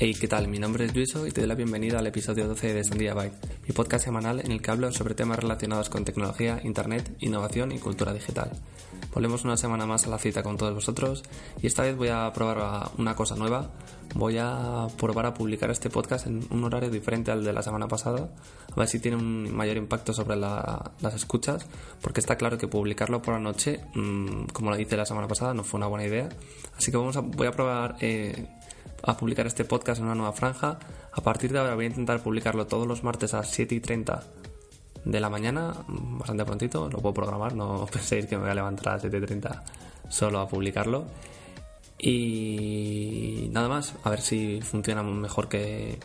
Hey, 0.00 0.14
¿qué 0.14 0.28
tal? 0.28 0.46
Mi 0.46 0.60
nombre 0.60 0.84
es 0.84 0.94
Luiso 0.94 1.26
y 1.26 1.32
te 1.32 1.40
doy 1.40 1.48
la 1.48 1.56
bienvenida 1.56 1.98
al 1.98 2.06
episodio 2.06 2.46
12 2.46 2.72
de 2.72 2.84
Sandía 2.84 3.14
Byte, 3.14 3.34
mi 3.66 3.74
podcast 3.74 4.04
semanal 4.04 4.38
en 4.38 4.52
el 4.52 4.62
que 4.62 4.70
hablo 4.70 4.92
sobre 4.92 5.16
temas 5.16 5.40
relacionados 5.40 5.88
con 5.88 6.04
tecnología, 6.04 6.60
internet, 6.62 7.16
innovación 7.18 7.72
y 7.72 7.80
cultura 7.80 8.12
digital. 8.12 8.52
Volvemos 9.12 9.42
una 9.42 9.56
semana 9.56 9.86
más 9.86 10.06
a 10.06 10.10
la 10.10 10.18
cita 10.18 10.44
con 10.44 10.56
todos 10.56 10.72
vosotros 10.72 11.24
y 11.60 11.66
esta 11.66 11.82
vez 11.82 11.96
voy 11.96 12.10
a 12.10 12.32
probar 12.32 12.92
una 12.96 13.16
cosa 13.16 13.34
nueva. 13.34 13.72
Voy 14.14 14.38
a 14.38 14.86
probar 14.96 15.26
a 15.26 15.34
publicar 15.34 15.68
este 15.72 15.90
podcast 15.90 16.28
en 16.28 16.46
un 16.48 16.62
horario 16.62 16.90
diferente 16.90 17.32
al 17.32 17.42
de 17.42 17.52
la 17.52 17.64
semana 17.64 17.88
pasada, 17.88 18.30
a 18.70 18.76
ver 18.76 18.86
si 18.86 19.00
tiene 19.00 19.16
un 19.16 19.52
mayor 19.52 19.78
impacto 19.78 20.12
sobre 20.12 20.36
las 20.36 21.14
escuchas, 21.14 21.66
porque 22.00 22.20
está 22.20 22.36
claro 22.36 22.56
que 22.56 22.68
publicarlo 22.68 23.20
por 23.20 23.34
la 23.34 23.40
noche, 23.40 23.80
mm, 23.94 24.44
como 24.52 24.70
lo 24.70 24.78
hice 24.78 24.96
la 24.96 25.04
semana 25.04 25.26
pasada, 25.26 25.54
no 25.54 25.64
fue 25.64 25.78
una 25.78 25.88
buena 25.88 26.06
idea. 26.06 26.28
Así 26.76 26.92
que 26.92 26.96
vamos 26.96 27.16
a, 27.16 27.20
voy 27.20 27.48
a 27.48 27.52
probar 27.52 27.96
eh, 28.00 28.46
a 29.02 29.16
publicar 29.16 29.46
este 29.46 29.64
podcast 29.64 30.00
en 30.00 30.06
una 30.06 30.14
nueva 30.14 30.32
franja. 30.32 30.78
A 31.12 31.20
partir 31.22 31.52
de 31.52 31.58
ahora 31.58 31.74
voy 31.74 31.86
a 31.86 31.88
intentar 31.88 32.22
publicarlo 32.22 32.66
todos 32.66 32.86
los 32.86 33.04
martes 33.04 33.34
a 33.34 33.38
las 33.38 33.50
7 33.50 33.74
y 33.74 33.80
30 33.80 34.22
de 35.04 35.20
la 35.20 35.30
mañana, 35.30 35.72
bastante 35.86 36.44
prontito, 36.44 36.88
lo 36.90 36.98
puedo 36.98 37.14
programar, 37.14 37.54
no 37.54 37.86
penséis 37.92 38.26
que 38.26 38.36
me 38.36 38.42
voy 38.42 38.50
a 38.50 38.54
levantar 38.54 38.88
a 38.88 38.92
las 38.92 39.02
7 39.02 39.16
y 39.16 39.20
30 39.20 39.64
solo 40.08 40.40
a 40.40 40.48
publicarlo. 40.48 41.06
Y 42.00 43.48
nada 43.50 43.68
más, 43.68 43.94
a 44.04 44.10
ver 44.10 44.20
si 44.20 44.60
funciona 44.62 45.02
mejor 45.02 45.48
que, 45.48 45.98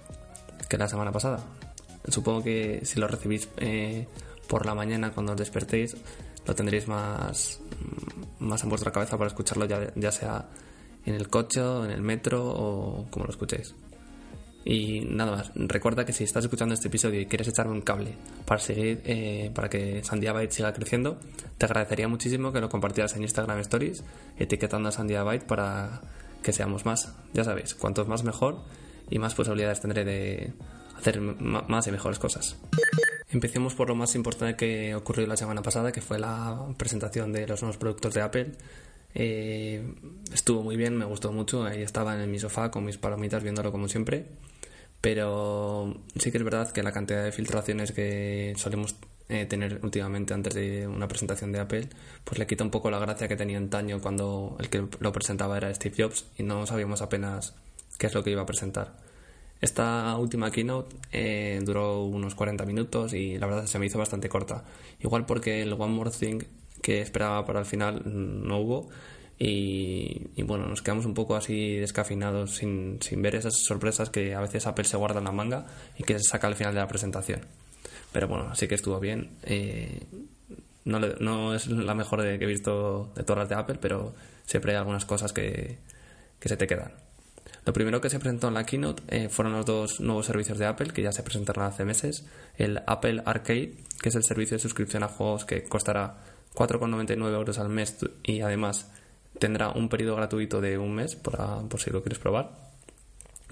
que 0.67 0.77
la 0.77 0.87
semana 0.87 1.11
pasada. 1.11 1.39
Supongo 2.07 2.43
que 2.43 2.81
si 2.83 2.99
lo 2.99 3.07
recibís 3.07 3.47
eh, 3.57 4.07
por 4.47 4.65
la 4.65 4.73
mañana 4.73 5.11
cuando 5.11 5.33
os 5.33 5.37
despertéis, 5.37 5.95
lo 6.45 6.55
tendréis 6.55 6.87
más, 6.87 7.59
más 8.39 8.63
en 8.63 8.69
vuestra 8.69 8.91
cabeza 8.91 9.17
para 9.17 9.27
escucharlo 9.27 9.65
ya, 9.65 9.91
ya 9.95 10.11
sea 10.11 10.45
en 11.05 11.15
el 11.15 11.29
coche, 11.29 11.61
en 11.61 11.91
el 11.91 12.01
metro 12.01 12.45
o 12.45 13.07
como 13.09 13.25
lo 13.25 13.31
escuchéis. 13.31 13.75
Y 14.65 15.01
nada 15.01 15.31
más, 15.31 15.51
recuerda 15.55 16.05
que 16.05 16.13
si 16.13 16.23
estás 16.23 16.45
escuchando 16.45 16.73
este 16.73 16.87
episodio 16.87 17.19
y 17.19 17.25
quieres 17.25 17.49
echarme 17.49 17.73
un 17.73 17.81
cable 17.81 18.15
para 18.45 18.61
seguir, 18.61 19.01
eh, 19.03 19.51
para 19.53 19.69
que 19.69 20.03
Sandia 20.03 20.31
Byte 20.31 20.53
siga 20.53 20.73
creciendo, 20.73 21.17
te 21.57 21.65
agradecería 21.65 22.07
muchísimo 22.07 22.53
que 22.53 22.61
lo 22.61 22.69
compartieras 22.69 23.15
en 23.15 23.23
Instagram 23.23 23.59
Stories, 23.59 24.03
etiquetando 24.37 24.87
a 24.87 24.91
Sandia 24.93 25.23
Byte 25.23 25.45
para 25.45 26.01
que 26.41 26.53
seamos 26.53 26.85
más. 26.85 27.13
Ya 27.33 27.43
sabéis, 27.43 27.75
cuantos 27.75 28.07
más 28.07 28.23
mejor 28.23 28.63
y 29.09 29.19
más 29.19 29.35
posibilidades 29.35 29.81
tendré 29.81 30.05
de 30.05 30.53
hacer 30.97 31.19
más 31.19 31.87
y 31.87 31.91
mejores 31.91 32.19
cosas. 32.19 32.57
Empecemos 33.31 33.75
por 33.75 33.89
lo 33.89 33.95
más 33.95 34.15
importante 34.15 34.55
que 34.55 34.95
ocurrió 34.95 35.27
la 35.27 35.35
semana 35.35 35.61
pasada, 35.61 35.91
que 35.91 36.01
fue 36.01 36.19
la 36.19 36.67
presentación 36.77 37.33
de 37.33 37.47
los 37.47 37.61
nuevos 37.61 37.77
productos 37.77 38.13
de 38.13 38.21
Apple 38.21 38.51
eh, 39.15 39.83
estuvo 40.33 40.63
muy 40.63 40.77
bien, 40.77 40.97
me 40.97 41.05
gustó 41.05 41.31
mucho. 41.31 41.63
Ahí 41.65 41.81
estaba 41.81 42.21
en 42.21 42.31
mi 42.31 42.39
sofá 42.39 42.71
con 42.71 42.85
mis 42.85 42.97
palomitas 42.97 43.43
viéndolo 43.43 43.71
como 43.71 43.87
siempre. 43.87 44.25
Pero 45.01 45.95
sí 46.15 46.31
que 46.31 46.37
es 46.37 46.43
verdad 46.43 46.71
que 46.71 46.81
la 46.83 46.93
cantidad 46.93 47.23
de 47.23 47.31
filtraciones 47.31 47.91
que 47.91 48.53
solemos 48.57 48.95
eh, 49.29 49.45
tener 49.45 49.79
últimamente 49.83 50.33
antes 50.33 50.53
de 50.53 50.87
una 50.87 51.07
presentación 51.07 51.51
de 51.51 51.59
Apple, 51.59 51.89
pues 52.23 52.39
le 52.39 52.47
quita 52.47 52.63
un 52.63 52.71
poco 52.71 52.89
la 52.91 52.99
gracia 52.99 53.27
que 53.27 53.35
tenía 53.35 53.57
antaño 53.57 54.01
cuando 54.01 54.55
el 54.59 54.69
que 54.69 54.85
lo 54.99 55.11
presentaba 55.11 55.57
era 55.57 55.73
Steve 55.73 55.95
Jobs 55.97 56.25
y 56.37 56.43
no 56.43 56.65
sabíamos 56.65 57.01
apenas 57.01 57.55
qué 57.97 58.07
es 58.07 58.13
lo 58.13 58.23
que 58.23 58.31
iba 58.31 58.41
a 58.43 58.45
presentar. 58.45 58.97
Esta 59.61 60.17
última 60.17 60.51
keynote 60.51 60.95
eh, 61.13 61.59
duró 61.63 62.03
unos 62.03 62.35
40 62.35 62.65
minutos 62.65 63.13
y 63.13 63.37
la 63.37 63.47
verdad 63.47 63.65
se 63.65 63.79
me 63.79 63.85
hizo 63.85 63.97
bastante 63.97 64.27
corta. 64.29 64.65
Igual 64.99 65.25
porque 65.25 65.61
el 65.61 65.73
One 65.73 65.93
More 65.93 66.11
Thing 66.11 66.43
que 66.83 67.01
esperaba 67.01 67.43
para 67.45 67.61
el 67.61 67.65
final 67.65 68.03
no 68.05 68.59
hubo. 68.59 68.89
Y, 69.39 70.43
bueno, 70.43 70.67
nos 70.67 70.81
quedamos 70.81 71.05
un 71.05 71.15
poco 71.15 71.35
así 71.35 71.77
descafinados 71.77 72.55
sin, 72.55 72.99
sin, 73.01 73.21
ver 73.21 73.35
esas 73.35 73.55
sorpresas 73.65 74.09
que 74.09 74.35
a 74.35 74.41
veces 74.41 74.67
Apple 74.67 74.85
se 74.85 74.95
guarda 74.95 75.17
en 75.17 75.25
la 75.25 75.31
manga 75.31 75.65
y 75.97 76.03
que 76.03 76.13
se 76.19 76.29
saca 76.29 76.47
al 76.47 76.55
final 76.55 76.73
de 76.75 76.79
la 76.79 76.87
presentación. 76.87 77.41
Pero 78.11 78.27
bueno, 78.27 78.53
sí 78.55 78.67
que 78.67 78.75
estuvo 78.75 78.99
bien. 78.99 79.31
Eh, 79.43 80.03
no, 80.85 80.99
no, 80.99 81.55
es 81.55 81.67
la 81.67 81.95
mejor 81.95 82.21
de, 82.21 82.37
que 82.37 82.45
he 82.45 82.47
visto 82.47 83.11
de 83.15 83.23
todas 83.23 83.39
las 83.39 83.49
de 83.49 83.55
Apple, 83.55 83.77
pero 83.81 84.13
siempre 84.45 84.73
hay 84.73 84.77
algunas 84.77 85.05
cosas 85.05 85.33
que, 85.33 85.77
que 86.39 86.49
se 86.49 86.55
te 86.55 86.67
quedan. 86.67 86.93
Lo 87.65 87.71
primero 87.71 88.01
que 88.01 88.09
se 88.09 88.19
presentó 88.19 88.49
en 88.49 88.55
la 88.55 88.65
keynote 88.65 89.03
eh, 89.07 89.29
fueron 89.29 89.53
los 89.53 89.65
dos 89.65 89.99
nuevos 90.01 90.25
servicios 90.25 90.57
de 90.57 90.65
Apple 90.65 90.91
que 90.91 91.01
ya 91.01 91.11
se 91.11 91.23
presentaron 91.23 91.63
hace 91.65 91.85
meses. 91.85 92.25
El 92.57 92.81
Apple 92.87 93.23
Arcade, 93.25 93.73
que 94.01 94.09
es 94.09 94.15
el 94.15 94.23
servicio 94.23 94.57
de 94.57 94.61
suscripción 94.61 95.03
a 95.03 95.07
juegos 95.07 95.45
que 95.45 95.63
costará 95.63 96.17
4,99 96.55 97.33
euros 97.33 97.59
al 97.59 97.69
mes 97.69 97.97
y 98.23 98.41
además 98.41 98.91
tendrá 99.39 99.69
un 99.71 99.89
periodo 99.89 100.15
gratuito 100.15 100.61
de 100.61 100.77
un 100.77 100.93
mes 100.93 101.15
por, 101.15 101.37
por 101.67 101.79
si 101.79 101.89
lo 101.89 102.01
quieres 102.01 102.19
probar. 102.19 102.51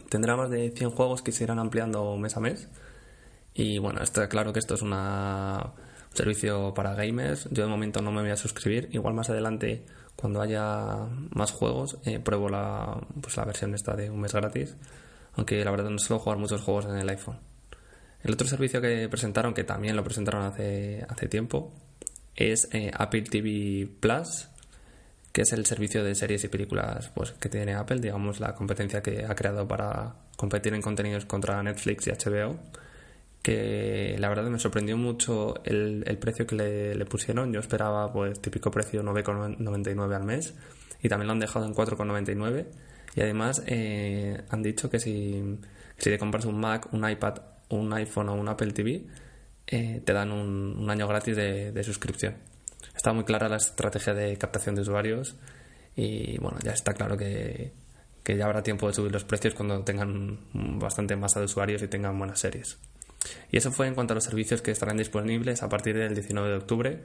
Tendrá 0.10 0.36
más 0.36 0.50
de 0.50 0.72
100 0.72 0.92
juegos 0.92 1.22
que 1.22 1.32
se 1.32 1.46
irán 1.46 1.60
ampliando 1.60 2.18
mes 2.18 2.36
a 2.36 2.40
mes. 2.42 2.68
Y 3.54 3.80
bueno, 3.80 4.02
está 4.02 4.28
claro 4.30 4.54
que 4.54 4.60
esto 4.60 4.76
es 4.76 4.82
un 4.82 4.94
servicio 6.14 6.74
para 6.74 6.94
gamers. 6.94 7.48
Yo 7.52 7.64
de 7.64 7.70
momento 7.70 8.02
no 8.02 8.12
me 8.12 8.22
voy 8.22 8.32
a 8.32 8.38
suscribir. 8.38 8.90
Igual 8.92 9.14
más 9.14 9.30
adelante, 9.30 9.86
cuando 10.16 10.42
haya 10.42 11.08
más 11.32 11.52
juegos, 11.52 11.98
eh, 12.06 12.20
pruebo 12.20 12.50
la, 12.50 13.00
pues 13.22 13.38
la 13.38 13.46
versión 13.46 13.74
esta 13.74 13.96
de 13.96 14.10
un 14.10 14.20
mes 14.22 14.34
gratis. 14.34 14.76
Aunque 15.34 15.64
la 15.64 15.72
verdad 15.72 15.90
no 15.90 15.98
suelo 15.98 16.20
jugar 16.20 16.38
muchos 16.38 16.62
juegos 16.62 16.86
en 16.86 16.98
el 16.98 17.10
iPhone. 17.10 17.40
El 18.22 18.34
otro 18.34 18.48
servicio 18.48 18.82
que 18.82 19.08
presentaron, 19.10 19.54
que 19.54 19.64
también 19.64 19.96
lo 19.96 20.04
presentaron 20.04 20.44
hace, 20.44 21.06
hace 21.10 21.28
tiempo, 21.28 21.74
es 22.36 22.70
eh, 22.72 22.92
Apple 22.94 23.24
TV 23.24 23.88
Plus, 24.00 24.48
que 25.32 25.44
es 25.44 25.54
el 25.54 25.66
servicio 25.66 26.04
de 26.04 26.16
series 26.16 26.44
y 26.44 26.48
películas 26.48 27.10
pues, 27.14 27.32
que 27.32 27.50
tiene 27.50 27.74
Apple, 27.74 28.00
digamos 28.00 28.40
la 28.40 28.54
competencia 28.56 29.02
que 29.02 29.26
ha 29.26 29.36
creado 29.36 29.68
para 29.68 30.16
competir 30.36 30.74
en 30.74 30.82
contenidos 30.82 31.26
contra 31.26 31.62
Netflix 31.64 32.08
y 32.08 32.12
HBO, 32.12 32.58
que 33.42 34.16
la 34.20 34.30
verdad 34.30 34.46
me 34.46 34.60
sorprendió 34.60 34.98
mucho 34.98 35.64
el, 35.64 36.18
precio 36.20 36.46
que 36.46 36.56
le, 36.96 37.06
pusieron. 37.06 37.54
Yo 37.54 37.60
esperaba 37.60 38.12
pues 38.12 38.40
típico 38.42 38.72
precio 38.72 39.04
9,99 39.04 40.16
al 40.16 40.24
mes 40.24 40.54
y 41.02 41.10
también 41.10 41.28
lo 41.28 41.34
han 41.34 41.40
dejado 41.40 41.66
en 41.66 41.74
4,99 41.74 42.66
y 43.16 43.22
además 43.22 43.64
eh, 43.68 44.42
han 44.50 44.64
dicho 44.64 44.90
que 44.90 45.00
si, 45.00 45.58
si 45.98 46.10
te 46.10 46.18
compras 46.18 46.46
un 46.46 46.60
Mac, 46.60 46.88
un 46.94 47.10
iPad, 47.10 47.40
un 47.70 47.92
iPhone 47.94 48.30
o 48.30 48.36
un 48.36 48.48
Apple 48.48 48.72
TV, 48.72 49.04
eh, 49.68 50.02
te 50.04 50.14
dan 50.14 50.32
un, 50.32 50.90
año 50.90 51.08
gratis 51.08 51.36
de, 51.36 51.84
suscripción. 51.84 52.36
Está 52.96 53.14
muy 53.14 53.24
clara 53.24 53.48
la 53.48 53.58
estrategia 53.58 54.14
de 54.14 54.38
captación 54.38 54.76
de 54.76 54.82
usuarios 54.82 55.36
y 55.96 56.38
bueno, 56.40 56.60
ya 56.64 56.72
está 56.72 56.94
claro 56.94 57.18
que, 57.18 57.74
ya 58.26 58.46
habrá 58.46 58.64
tiempo 58.64 58.88
de 58.88 58.94
subir 58.94 59.12
los 59.12 59.24
precios 59.24 59.54
cuando 59.54 59.84
tengan 59.84 60.40
bastante 60.80 61.16
masa 61.16 61.40
de 61.40 61.46
usuarios 61.46 61.82
y 61.82 61.88
tengan 61.88 62.18
buenas 62.18 62.40
series. 62.40 62.78
Y 63.52 63.58
eso 63.58 63.72
fue 63.72 63.88
en 63.88 63.94
cuanto 63.96 64.14
a 64.14 64.16
los 64.16 64.24
servicios 64.24 64.62
que 64.62 64.72
estarán 64.72 64.98
disponibles 64.98 65.64
a 65.64 65.70
partir 65.70 65.98
del 65.98 66.14
19 66.14 66.50
de 66.50 66.56
octubre, 66.56 67.02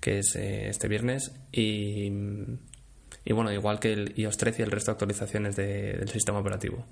que 0.00 0.18
es 0.18 0.34
eh, 0.36 0.68
este 0.68 0.88
viernes, 0.88 1.32
y, 1.52 2.10
bueno, 3.30 3.52
igual 3.52 3.78
que 3.78 3.92
el 3.92 4.14
iOS 4.16 4.36
13 4.38 4.62
y 4.62 4.64
el 4.64 4.70
resto 4.70 4.90
de 4.90 4.94
actualizaciones 4.94 5.56
del 5.56 6.08
sistema 6.08 6.38
operativo. 6.38 6.86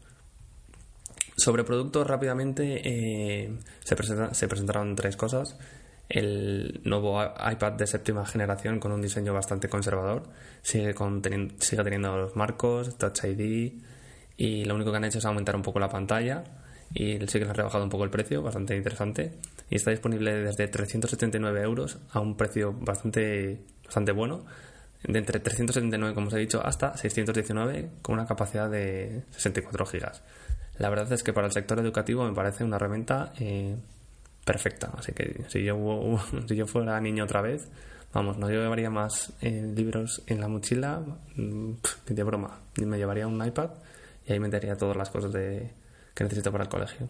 Sobre 1.39 1.63
productos, 1.63 2.05
rápidamente 2.05 2.83
eh, 2.85 3.59
se, 3.85 3.97
se, 4.33 4.49
presentaron 4.49 4.97
tres 4.97 5.17
cosas. 5.17 5.57
El 6.09 6.81
nuevo 6.85 7.23
iPad 7.23 7.75
de 7.75 7.87
séptima 7.87 8.27
generación 8.27 8.81
con 8.81 8.91
un 8.91 9.01
diseño 9.01 9.33
bastante 9.33 9.69
conservador. 9.69 10.25
Sigue, 10.63 10.97
sigue 11.61 11.85
teniendo 11.85 12.19
los 12.19 12.35
marcos, 12.35 12.99
Touch 12.99 13.23
ID 13.23 13.73
y 14.37 14.65
lo 14.65 14.75
único 14.75 14.91
que 14.91 14.97
han 14.97 15.05
hecho 15.05 15.19
es 15.19 15.25
aumentar 15.27 15.55
un 15.55 15.63
poco 15.63 15.79
la 15.79 15.89
pantalla 15.89 16.43
y 16.93 17.19
sí 17.29 17.39
que 17.39 17.45
han 17.45 17.55
rebajado 17.55 17.85
un 17.85 17.91
poco 17.91 18.03
el 18.03 18.11
precio, 18.11 18.43
bastante 18.43 18.77
interesante. 18.77 19.39
Y 19.71 19.77
está 19.77 19.93
disponible 19.93 20.33
desde 20.43 20.67
379 20.67 21.63
euros 21.63 21.99
a 22.11 22.19
un 22.19 22.37
precio 22.37 22.73
bastante, 22.73 23.61
bastante 23.85 24.11
bueno. 24.11 24.45
De 25.05 25.17
entre 25.17 25.39
379, 25.39 26.17
como 26.17 26.27
os 26.27 26.35
he 26.35 26.39
dicho, 26.39 26.61
hasta 26.67 26.97
619 26.97 27.91
con 28.03 28.15
una 28.15 28.27
capacidad 28.27 28.69
de 28.69 29.23
64 29.31 29.87
gigas. 29.87 30.25
La 30.79 30.89
verdad 30.89 31.13
es 31.13 31.23
que 31.23 31.33
para 31.33 31.47
el 31.49 31.53
sector 31.53 31.79
educativo 31.81 32.25
me 32.25 32.33
parece 32.33 32.65
una 32.65 32.77
herramienta 32.77 33.33
eh, 33.39 33.77
perfecta. 34.45 34.93
Así 34.97 35.13
que 35.13 35.45
si 35.49 35.65
yo, 35.65 36.19
si 36.49 36.57
yo 36.57 36.67
fuera 36.67 37.01
niño 37.01 37.25
otra 37.25 37.43
vez, 37.43 37.69
vamos, 38.13 38.39
no 38.39 38.49
llevaría 38.49 38.89
más 38.89 39.33
eh, 39.41 39.73
libros 39.75 40.23
en 40.27 40.41
la 40.41 40.49
mochila, 40.49 41.01
mm, 41.35 41.73
de 42.07 42.23
broma. 42.23 42.61
Me 42.77 42.97
llevaría 42.97 43.27
un 43.27 43.45
iPad 43.45 43.71
y 44.27 44.33
ahí 44.33 44.41
metería 44.41 44.77
todas 44.77 44.97
las 44.97 45.11
cosas 45.11 45.33
de, 45.33 45.71
que 46.15 46.25
necesito 46.25 46.53
para 46.53 46.65
el 46.65 46.71
colegio. 46.71 47.09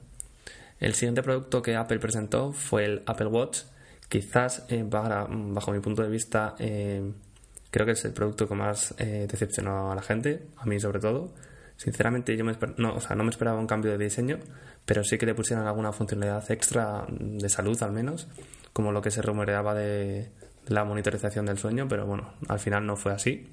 El 0.81 0.95
siguiente 0.95 1.23
producto 1.23 1.61
que 1.61 1.77
Apple 1.77 1.99
presentó 1.99 2.53
fue 2.53 2.85
el 2.85 3.03
Apple 3.05 3.27
Watch. 3.27 3.63
Quizás, 4.09 4.65
eh, 4.71 4.85
bajo 4.89 5.73
mi 5.73 5.81
punto 5.81 6.03
de 6.03 6.09
vista, 6.09 6.55
creo 6.57 7.85
que 7.85 7.93
es 7.93 8.05
el 8.07 8.13
producto 8.13 8.49
que 8.49 8.55
más 8.55 8.95
decepcionó 8.97 9.93
a 9.93 9.95
la 9.95 10.01
gente, 10.01 10.47
a 10.57 10.65
mí 10.65 10.81
sobre 10.81 11.01
todo. 11.01 11.35
Sinceramente, 11.79 12.37
yo 12.37 12.45
me 12.45 12.59
no, 12.77 12.97
o 12.97 13.01
sea, 13.01 13.15
no 13.15 13.23
me 13.23 13.31
esperaba 13.31 13.61
un 13.61 13.69
cambio 13.69 13.93
de 13.93 13.99
diseño, 13.99 14.41
pero 14.85 15.05
sí 15.05 15.17
que 15.17 15.27
le 15.27 15.35
pusieran 15.37 15.65
alguna 15.65 15.93
funcionalidad 15.93 16.51
extra 16.51 17.07
de 17.09 17.49
salud 17.49 17.81
al 17.85 17.93
menos, 17.93 18.27
como 18.73 18.91
lo 18.91 19.01
que 19.01 19.13
se 19.13 19.23
rumoreaba 19.23 19.75
de 19.75 20.33
la 20.67 20.85
monitorización 20.85 21.47
del 21.47 21.57
sueño, 21.57 21.87
pero 21.89 22.05
bueno, 22.05 22.35
al 22.49 22.59
final 22.59 22.85
no 22.85 22.97
fue 22.97 23.13
así. 23.13 23.49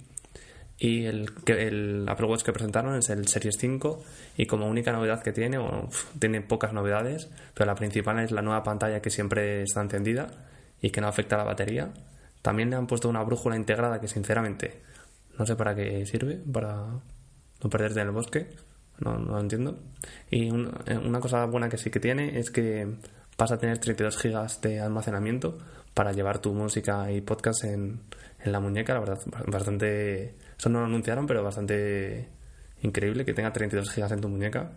Y 0.80 1.06
el, 1.06 1.30
el 1.46 2.06
Apple 2.10 2.26
Watch 2.26 2.42
que 2.42 2.52
presentaron 2.52 2.96
es 2.96 3.12
el 3.12 3.28
Series 3.28 3.58
5 3.60 4.04
y 4.38 4.48
como 4.48 4.68
única 4.68 4.92
novedad 4.92 5.22
que 5.22 5.32
tiene, 5.32 5.60
bueno, 5.60 5.90
tiene 6.18 6.42
pocas 6.42 6.74
novedades, 6.74 7.30
pero 7.54 7.68
la 7.68 7.76
principal 7.76 8.18
es 8.20 8.32
la 8.32 8.42
nueva 8.42 8.64
pantalla 8.64 9.04
que 9.04 9.12
siempre 9.12 9.62
está 9.62 9.82
encendida 9.82 10.32
y 10.82 10.90
que 10.90 11.00
no 11.00 11.08
afecta 11.08 11.36
a 11.36 11.38
la 11.38 11.44
batería. 11.44 11.94
También 12.42 12.72
le 12.72 12.76
han 12.76 12.88
puesto 12.88 13.08
una 13.08 13.22
brújula 13.22 13.56
integrada 13.56 14.02
que 14.02 14.08
sinceramente 14.08 14.82
no 15.38 15.46
sé 15.46 15.56
para 15.56 15.76
qué 15.76 16.06
sirve, 16.08 16.42
para 16.52 16.88
perderte 17.70 18.00
en 18.02 18.08
el 18.08 18.14
bosque, 18.14 18.50
no, 19.00 19.18
no 19.18 19.34
lo 19.34 19.40
entiendo. 19.40 19.80
Y 20.30 20.48
eh, 20.48 20.98
una 20.98 21.20
cosa 21.20 21.46
buena 21.46 21.70
que 21.70 21.78
sí 21.78 21.90
que 21.90 22.00
tiene 22.00 22.40
es 22.40 22.52
que 22.52 22.96
vas 23.38 23.52
a 23.52 23.58
tener 23.58 23.78
32 23.78 24.18
gigas 24.18 24.62
de 24.62 24.80
almacenamiento 24.80 25.58
para 25.94 26.12
llevar 26.12 26.40
tu 26.40 26.54
música 26.54 27.12
y 27.12 27.22
podcast 27.22 27.64
en, 27.64 28.02
en 28.44 28.52
la 28.52 28.60
muñeca, 28.60 28.94
la 28.94 29.00
verdad, 29.00 29.20
bastante... 29.48 30.36
Eso 30.58 30.70
no 30.70 30.80
lo 30.80 30.86
anunciaron, 30.86 31.28
pero 31.28 31.44
bastante 31.44 32.30
increíble 32.82 33.26
que 33.26 33.34
tenga 33.34 33.52
32 33.52 33.92
gigas 33.92 34.12
en 34.12 34.22
tu 34.22 34.30
muñeca. 34.30 34.72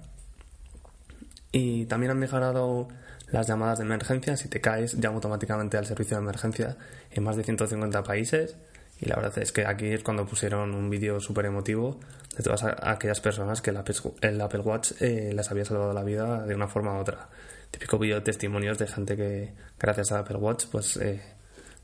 Y 1.52 1.86
también 1.86 2.12
han 2.12 2.18
mejorado 2.18 2.88
las 3.30 3.46
llamadas 3.46 3.78
de 3.78 3.84
emergencia. 3.84 4.36
Si 4.36 4.48
te 4.48 4.60
caes, 4.60 4.98
llama 4.98 5.16
automáticamente 5.16 5.76
al 5.76 5.86
servicio 5.86 6.16
de 6.16 6.22
emergencia 6.22 6.76
en 7.10 7.22
más 7.22 7.36
de 7.36 7.44
150 7.44 8.02
países. 8.02 8.56
Y 9.00 9.06
la 9.06 9.16
verdad 9.16 9.38
es 9.38 9.52
que 9.52 9.64
aquí 9.64 9.86
es 9.86 10.02
cuando 10.02 10.26
pusieron 10.26 10.74
un 10.74 10.90
vídeo 10.90 11.20
súper 11.20 11.46
emotivo 11.46 12.00
de 12.36 12.42
todas 12.42 12.64
aquellas 12.64 13.20
personas 13.20 13.62
que 13.62 13.70
el 13.70 14.40
Apple, 14.40 14.60
Watch 14.60 14.92
eh, 15.00 15.32
les 15.34 15.50
había 15.50 15.64
salvado 15.64 15.92
la 15.92 16.02
vida 16.02 16.44
de 16.44 16.54
una 16.54 16.68
forma 16.68 16.94
u 16.94 17.00
otra. 17.00 17.28
Típico 17.70 17.98
vídeo 17.98 18.16
de 18.16 18.22
testimonios 18.22 18.78
de 18.78 18.86
gente 18.86 19.16
que, 19.16 19.52
gracias 19.78 20.12
a 20.12 20.20
Apple 20.20 20.38
Watch, 20.38 20.66
pues, 20.70 20.96
eh, 20.96 21.20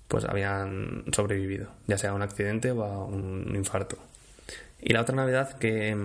pues 0.08 0.24
habían 0.24 1.04
sobrevivido, 1.12 1.68
ya 1.86 1.98
sea 1.98 2.10
a 2.10 2.14
un 2.14 2.22
accidente 2.22 2.70
o 2.72 2.82
a 2.84 3.04
un 3.04 3.52
infarto. 3.54 3.98
Y 4.80 4.92
la 4.92 5.02
otra 5.02 5.14
novedad 5.14 5.56
que, 5.58 5.96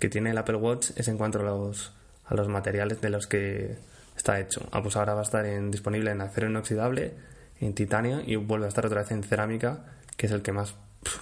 que 0.00 0.08
tiene 0.08 0.30
el 0.30 0.38
Apple 0.38 0.56
Watch 0.56 0.90
es 0.96 1.08
en 1.08 1.18
cuanto 1.18 1.40
a 1.40 1.42
los, 1.42 1.92
a 2.26 2.34
los 2.34 2.48
materiales 2.48 3.00
de 3.00 3.10
los 3.10 3.26
que 3.26 3.76
está 4.16 4.40
hecho. 4.40 4.66
Ah, 4.72 4.82
pues 4.82 4.96
ahora 4.96 5.14
va 5.14 5.20
a 5.20 5.24
estar 5.24 5.44
disponible 5.70 6.10
en 6.10 6.20
acero 6.20 6.48
inoxidable, 6.48 7.14
en 7.60 7.74
titanio 7.74 8.20
y 8.24 8.36
vuelve 8.36 8.66
a 8.66 8.68
estar 8.68 8.86
otra 8.86 9.02
vez 9.02 9.10
en 9.10 9.22
cerámica 9.22 9.95
que 10.16 10.26
es 10.26 10.32
el 10.32 10.42
que 10.42 10.52
más 10.52 10.74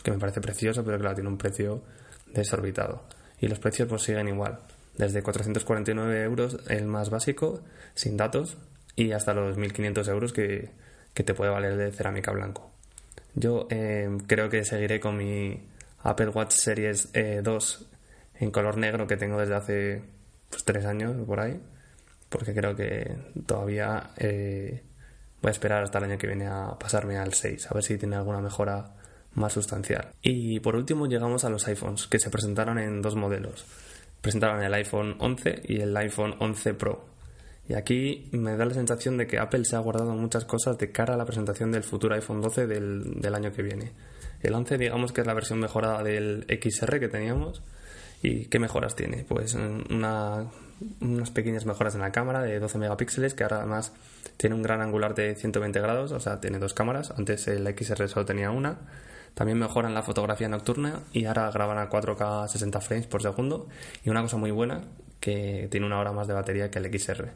que 0.02 0.11
me 0.11 0.19
parece 0.19 0.41
precioso, 0.41 0.85
pero 0.85 0.99
que 0.99 1.14
tiene 1.14 1.29
un 1.29 1.38
precio 1.38 1.82
desorbitado. 2.32 3.02
Y 3.41 3.49
los 3.49 3.58
precios 3.58 3.88
pues 3.88 4.02
siguen 4.02 4.29
igual, 4.29 4.61
desde 4.96 5.23
449 5.23 6.23
euros 6.23 6.58
el 6.69 6.87
más 6.87 7.11
básico, 7.11 7.62
sin 7.94 8.17
datos, 8.17 8.56
y 8.96 9.12
hasta 9.12 9.35
los 9.35 9.56
1500 9.56 10.08
euros 10.08 10.32
que, 10.32 10.70
te 11.12 11.35
puede 11.35 11.50
valer 11.50 11.76
de 11.76 11.93
cerámica 11.93 12.32
blanco. 12.32 12.70
Yo 13.35 13.67
eh, 13.70 14.08
creo 14.26 14.49
que 14.49 14.64
seguiré 14.64 15.00
con 15.00 15.17
mi 15.17 15.69
Apple 16.02 16.29
Watch 16.29 16.52
Series 16.52 17.11
2 17.12 17.12
eh, 17.14 17.96
en 18.41 18.50
color 18.50 18.76
negro 18.76 19.06
que 19.06 19.17
tengo 19.17 19.38
desde 19.38 19.55
hace 19.55 20.02
pues, 20.50 20.64
tres 20.64 20.85
años 20.85 21.14
por 21.26 21.41
ahí, 21.41 21.61
porque 22.29 22.55
creo 22.55 22.75
que 22.75 23.17
todavía 23.46 24.11
eh, 24.17 24.82
Voy 25.44 25.50
a 25.50 25.52
esperar 25.52 25.82
hasta 25.82 25.99
el 25.99 26.05
año 26.05 26.17
que 26.17 26.26
viene 26.26 26.46
a 26.46 26.75
pasarme 26.79 27.19
al 27.19 27.35
6, 27.35 27.70
a 27.70 27.75
ver 27.75 27.82
si 27.82 27.99
tiene 27.99 28.17
alguna 28.17 28.41
mejora 28.41 28.94
más 29.35 29.52
sustancial. 29.52 30.08
Y 30.23 30.58
por 30.61 30.75
último 30.75 31.06
llegamos 31.06 31.44
a 31.44 31.50
los 31.50 31.69
iPhones, 31.69 32.06
que 32.06 32.19
se 32.19 32.31
presentaron 32.31 32.79
en 32.79 33.02
dos 33.02 33.14
modelos. 33.14 33.67
Presentaron 34.23 34.62
el 34.62 34.73
iPhone 34.73 35.17
11 35.19 35.64
y 35.69 35.82
el 35.82 35.94
iPhone 35.99 36.35
11 36.38 36.73
Pro. 36.73 37.05
Y 37.69 37.75
aquí 37.75 38.31
me 38.32 38.56
da 38.56 38.64
la 38.64 38.73
sensación 38.73 39.19
de 39.19 39.26
que 39.26 39.38
Apple 39.38 39.67
se 39.67 39.76
ha 39.76 39.81
guardado 39.81 40.14
muchas 40.14 40.46
cosas 40.46 40.79
de 40.79 40.91
cara 40.91 41.12
a 41.12 41.19
la 41.19 41.26
presentación 41.26 41.70
del 41.70 41.82
futuro 41.82 42.14
iPhone 42.14 42.41
12 42.41 42.67
del, 42.67 43.20
del 43.20 43.35
año 43.35 43.52
que 43.52 43.61
viene. 43.61 43.93
El 44.41 44.55
11 44.55 44.79
digamos 44.79 45.12
que 45.12 45.20
es 45.20 45.26
la 45.26 45.35
versión 45.35 45.61
mejorada 45.61 46.02
del 46.02 46.46
XR 46.49 46.99
que 46.99 47.08
teníamos. 47.08 47.62
¿Y 48.23 48.46
qué 48.46 48.58
mejoras 48.58 48.96
tiene? 48.96 49.26
Pues 49.29 49.55
una 49.55 50.46
unas 51.00 51.31
pequeñas 51.31 51.66
mejoras 51.66 51.94
en 51.94 52.00
la 52.00 52.12
cámara 52.12 52.42
de 52.42 52.58
12 52.58 52.78
megapíxeles, 52.78 53.34
que 53.34 53.44
ahora 53.44 53.58
además 53.58 53.92
tiene 54.36 54.56
un 54.56 54.62
gran 54.62 54.81
angular 54.81 55.14
de 55.14 55.34
120 55.34 55.81
grados, 55.81 56.12
o 56.12 56.20
sea, 56.20 56.40
tiene 56.40 56.58
dos 56.58 56.75
cámaras. 56.75 57.12
Antes 57.16 57.46
el 57.48 57.66
XR 57.66 58.08
solo 58.08 58.26
tenía 58.26 58.50
una. 58.50 58.78
También 59.34 59.58
mejoran 59.58 59.94
la 59.94 60.02
fotografía 60.02 60.48
nocturna 60.48 61.00
y 61.12 61.25
ahora 61.25 61.50
graban 61.50 61.78
a 61.78 61.90
4K 61.90 62.48
60 62.48 62.81
frames 62.81 63.06
por 63.06 63.22
segundo. 63.22 63.69
Y 64.04 64.10
una 64.10 64.22
cosa 64.22 64.36
muy 64.36 64.50
buena, 64.50 64.82
que 65.20 65.69
tiene 65.70 65.86
una 65.86 65.98
hora 65.98 66.12
más 66.12 66.28
de 66.28 66.34
batería 66.34 66.70
que 66.70 66.78
el 66.78 66.98
XR. 66.98 67.31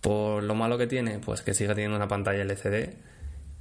Por 0.00 0.42
lo 0.42 0.54
malo 0.54 0.76
que 0.76 0.86
tiene, 0.86 1.18
pues 1.18 1.42
que 1.42 1.54
sigue 1.54 1.74
teniendo 1.74 1.96
una 1.96 2.08
pantalla 2.08 2.42
LCD 2.42 2.94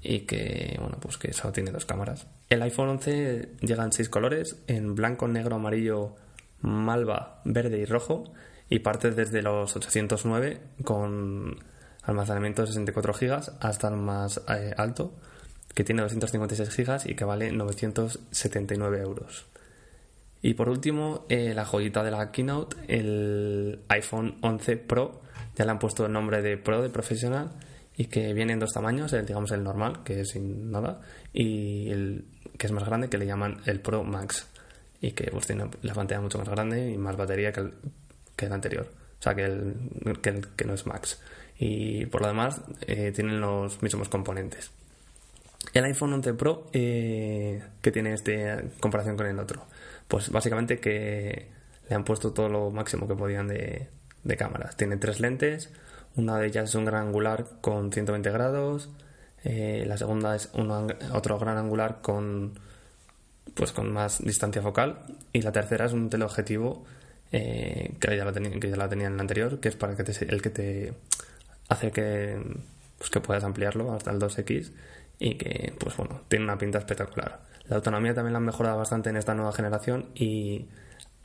y 0.02 0.22
que, 0.22 0.78
bueno, 0.80 0.98
pues 1.00 1.18
que 1.18 1.32
solo 1.32 1.54
tiene 1.54 1.72
dos 1.72 1.86
cámaras. 1.86 2.28
El 2.50 2.62
iPhone 2.62 2.90
11 2.90 3.50
llega 3.62 3.84
en 3.84 3.94
seis 3.94 4.10
colores, 4.10 4.58
en 4.68 4.96
blanco, 4.96 5.28
negro, 5.28 5.56
amarillo, 5.56 6.16
malva, 6.62 7.42
verde 7.46 7.80
y 7.80 7.86
rojo 7.86 8.34
y 8.70 8.80
parte 8.80 9.12
desde 9.12 9.42
los 9.42 9.76
809 9.76 10.62
con 10.84 11.58
almacenamiento 12.04 12.64
de 12.64 12.68
64 12.70 13.14
GB 13.14 13.42
hasta 13.60 13.88
el 13.88 13.96
más 13.96 14.42
eh, 14.50 14.74
alto 14.78 15.14
que 15.74 15.84
tiene 15.84 16.02
256 16.02 16.76
GB 16.76 17.12
y 17.12 17.16
que 17.16 17.26
vale 17.26 17.52
979 17.52 19.02
euros. 19.02 19.46
Y 20.42 20.54
por 20.56 20.70
último, 20.70 21.26
eh, 21.30 21.54
la 21.54 21.66
joyita 21.66 22.04
de 22.04 22.12
la 22.12 22.32
keynote, 22.32 22.76
el 22.88 23.80
iPhone 23.88 24.38
11 24.42 24.78
Pro, 24.78 25.22
ya 25.56 25.66
le 25.66 25.72
han 25.72 25.80
puesto 25.80 26.06
el 26.06 26.12
nombre 26.12 26.42
de 26.42 26.58
Pro 26.58 26.82
de 26.82 26.90
profesional 26.90 27.54
y 27.96 28.06
que 28.06 28.34
viene 28.34 28.54
en 28.54 28.60
dos 28.60 28.74
tamaños, 28.74 29.14
el, 29.14 29.26
digamos 29.26 29.52
el 29.52 29.64
normal, 29.64 30.04
que 30.04 30.22
es 30.22 30.32
sin 30.32 30.70
nada, 30.70 31.00
y 31.32 31.90
el 31.90 32.26
que 32.58 32.68
es 32.68 32.74
más 32.74 32.84
grande, 32.84 33.08
que 33.08 33.18
le 33.18 33.26
llaman 33.26 33.62
el 33.66 33.80
Pro 33.80 34.04
Max, 34.04 34.48
y 35.00 35.12
que 35.12 35.30
pues, 35.32 35.48
tiene 35.48 35.70
la 35.82 35.94
pantalla 35.94 36.22
mucho 36.22 36.40
más 36.40 36.50
grande 36.50 36.92
y 36.92 36.98
más 36.98 37.16
batería 37.16 37.52
que 37.52 37.62
el 37.62 37.74
que 38.36 38.46
el 38.46 38.54
anterior, 38.54 38.88
o 39.20 39.22
sea, 39.22 39.36
que, 39.36 39.44
el, 39.46 39.76
que, 40.22 40.66
no 40.66 40.74
es 40.74 40.86
Max. 40.86 41.22
Y 41.58 42.06
por 42.08 42.22
lo 42.22 42.28
demás, 42.28 42.62
eh, 42.82 43.12
tienen 43.14 43.40
los 43.40 43.82
mismos 43.82 44.10
componentes. 44.10 44.72
El 45.74 45.86
iPhone 45.86 46.14
11 46.14 46.34
Pro, 46.34 46.68
eh, 46.74 47.64
que 47.82 47.92
tiene 47.92 48.14
este 48.14 48.70
comparación 48.80 49.16
con 49.16 49.28
el 49.28 49.40
otro? 49.40 49.66
Pues 50.08 50.30
básicamente 50.30 50.80
que 50.80 51.48
le 51.90 51.96
han 51.96 52.04
puesto 52.04 52.34
todo 52.34 52.50
lo 52.50 52.70
máximo 52.70 53.08
que 53.08 53.16
podían 53.16 53.48
de, 53.48 53.88
de 54.24 54.38
cámaras. 54.38 54.76
Tiene 54.76 54.98
tres 54.98 55.20
lentes, 55.20 55.72
una 56.16 56.38
de 56.38 56.48
ellas 56.48 56.70
es 56.70 56.76
un 56.76 56.86
gran 56.86 57.08
angular 57.08 57.46
con 57.62 57.92
120 57.92 58.30
grados, 58.32 58.90
eh, 59.44 59.84
la 59.88 59.98
segunda 59.98 60.36
es 60.36 60.50
otro 61.12 61.38
gran 61.38 61.58
angular 61.58 62.00
con 62.02 62.54
pues 63.56 63.74
con 63.74 63.92
más 63.92 64.24
distancia 64.24 64.62
focal 64.62 65.00
y 65.34 65.42
la 65.42 65.52
tercera 65.52 65.86
es 65.86 65.92
un 65.92 66.10
teleobjetivo 66.10 66.86
eh, 67.36 67.96
que, 68.00 68.16
ya 68.16 68.26
la 68.26 68.32
que 68.32 68.70
ya 68.70 68.78
la 68.78 68.88
tenía 68.88 69.08
en 69.08 69.16
el 69.16 69.20
anterior, 69.20 69.60
que 69.60 69.68
es 69.68 69.76
para 69.76 69.96
que 69.98 70.04
te, 70.04 70.12
el 70.26 70.40
que 70.40 70.52
te 70.52 70.94
hace 71.68 71.92
que, 71.92 72.40
pues 73.00 73.10
que 73.10 73.20
puedas 73.22 73.44
ampliarlo 73.44 73.92
hasta 73.92 74.12
el 74.12 74.20
2X 74.20 74.72
y 75.18 75.36
que, 75.36 75.74
pues 75.80 75.98
bueno, 75.98 76.22
tiene 76.28 76.46
una 76.46 76.60
pinta 76.60 76.78
espectacular. 76.78 77.42
La 77.68 77.78
autonomía 77.78 78.14
también 78.14 78.34
la 78.34 78.38
han 78.38 78.46
mejorado 78.46 78.78
bastante 78.78 79.10
en 79.10 79.18
esta 79.18 79.34
nueva 79.34 79.52
generación 79.52 80.10
y 80.14 80.68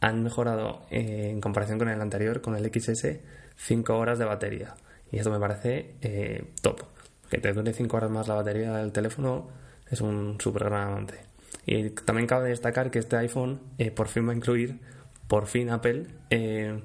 han 0.01 0.23
mejorado 0.23 0.87
eh, 0.91 1.29
en 1.31 1.43
comparación 1.43 1.79
con 1.79 1.91
el 1.91 2.01
anterior, 2.01 2.41
con 2.41 2.57
el 2.57 2.65
XS, 2.65 3.19
5 3.57 3.99
horas 3.99 4.19
de 4.19 4.25
batería. 4.25 4.77
Y 5.13 5.19
esto 5.19 5.31
me 5.31 5.39
parece 5.39 5.95
eh, 6.01 6.53
top. 6.63 6.85
Que 7.29 7.37
te 7.37 7.53
dure 7.53 7.75
5 7.75 7.97
horas 7.99 8.11
más 8.11 8.29
la 8.29 8.35
batería 8.35 8.77
del 8.77 8.93
teléfono 8.93 9.51
es 9.91 10.01
un 10.01 10.41
súper 10.41 10.65
gran 10.65 10.89
avance. 10.89 11.19
Y 11.67 11.91
también 11.91 12.27
cabe 12.27 12.49
destacar 12.49 12.91
que 12.91 12.99
este 12.99 13.17
iPhone 13.17 13.61
por 13.95 14.09
fin 14.09 14.27
va 14.27 14.33
a 14.33 14.37
incluir 14.37 14.81
por 15.29 15.47
fin 15.47 15.71
Apple 15.71 16.07
eh, 16.31 16.83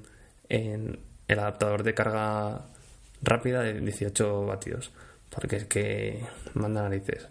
en 0.49 0.99
el 1.27 1.39
adaptador 1.39 1.83
de 1.83 1.93
carga 1.93 2.65
rápida 3.21 3.61
de 3.61 3.79
18 3.79 4.45
vatios. 4.45 4.91
Porque 5.29 5.55
es 5.55 5.65
que 5.65 6.23
manda 6.53 6.83
narices. 6.83 7.27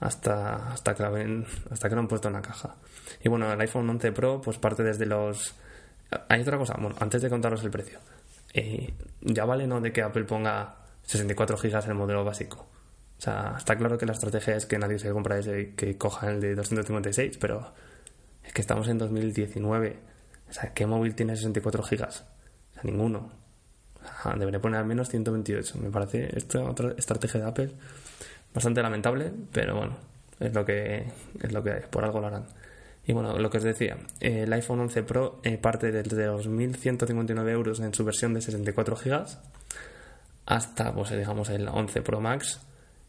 Hasta, 0.00 0.72
hasta, 0.72 0.94
que 0.94 1.02
la 1.02 1.10
lo 1.10 2.00
han 2.00 2.08
puesto 2.08 2.28
en 2.28 2.34
la 2.34 2.42
caja. 2.42 2.76
Y 3.22 3.28
bueno, 3.28 3.52
el 3.52 3.60
iPhone 3.60 3.88
11 3.88 4.12
Pro 4.12 4.40
pues 4.40 4.58
parte 4.58 4.82
desde 4.82 5.06
los... 5.06 5.54
Hay 6.28 6.42
otra 6.42 6.58
cosa, 6.58 6.74
bueno, 6.78 6.96
antes 7.00 7.22
de 7.22 7.30
contaros 7.30 7.62
el 7.64 7.70
precio. 7.70 7.98
Eh, 8.52 8.94
ya 9.20 9.44
vale 9.44 9.66
no 9.66 9.80
de 9.80 9.92
que 9.92 10.02
Apple 10.02 10.24
ponga 10.24 10.76
64 11.02 11.56
GB 11.56 11.88
el 11.88 11.94
modelo 11.94 12.24
básico. 12.24 12.66
O 13.18 13.20
sea, 13.20 13.54
está 13.56 13.76
claro 13.76 13.98
que 13.98 14.06
la 14.06 14.12
estrategia 14.12 14.56
es 14.56 14.66
que 14.66 14.78
nadie 14.78 14.98
se 14.98 15.10
compra 15.10 15.38
ese, 15.38 15.74
que 15.74 15.96
coja 15.96 16.30
el 16.30 16.40
de 16.40 16.54
256, 16.54 17.38
pero 17.38 17.72
es 18.42 18.52
que 18.52 18.60
estamos 18.60 18.88
en 18.88 18.98
2019. 18.98 20.13
O 20.48 20.52
sea, 20.52 20.72
¿qué 20.72 20.86
móvil 20.86 21.14
tiene 21.14 21.36
64 21.36 21.82
GB? 21.82 22.02
O 22.02 22.10
sea, 22.10 22.82
ninguno. 22.82 23.30
debería 24.36 24.60
poner 24.60 24.80
al 24.80 24.86
menos 24.86 25.08
128. 25.08 25.78
Me 25.78 25.90
parece 25.90 26.36
esta 26.36 26.62
otra 26.62 26.94
estrategia 26.96 27.40
de 27.40 27.46
Apple 27.46 27.70
bastante 28.54 28.80
lamentable, 28.80 29.32
pero 29.52 29.76
bueno, 29.76 29.96
es 30.38 30.54
lo 30.54 30.64
que 30.64 31.04
es 31.42 31.52
lo 31.52 31.62
que 31.62 31.72
hay, 31.72 31.82
por 31.90 32.04
algo 32.04 32.20
lo 32.20 32.28
harán. 32.28 32.46
Y 33.06 33.12
bueno, 33.12 33.38
lo 33.38 33.50
que 33.50 33.58
os 33.58 33.64
decía, 33.64 33.98
el 34.20 34.50
iPhone 34.52 34.80
11 34.80 35.02
Pro 35.02 35.40
eh, 35.42 35.58
parte 35.58 35.92
desde 35.92 36.26
los 36.26 36.48
1.159 36.48 37.48
euros 37.50 37.80
en 37.80 37.92
su 37.92 38.02
versión 38.04 38.32
de 38.32 38.40
64 38.40 38.96
GB 38.96 39.26
hasta, 40.46 40.94
pues 40.94 41.10
digamos, 41.10 41.50
el 41.50 41.68
11 41.68 42.00
Pro 42.02 42.20
Max 42.20 42.60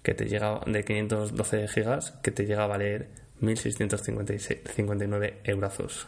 que 0.03 0.13
te 0.13 0.25
llega 0.25 0.59
de 0.65 0.83
512 0.83 1.67
GB 1.67 2.21
que 2.21 2.31
te 2.31 2.45
llega 2.45 2.65
a 2.65 2.67
valer 2.67 3.07
1.659 3.41 5.33
euros. 5.45 6.07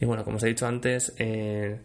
Y 0.00 0.04
bueno, 0.04 0.24
como 0.24 0.36
os 0.36 0.42
he 0.44 0.48
dicho 0.48 0.66
antes, 0.66 1.12
eh, 1.18 1.80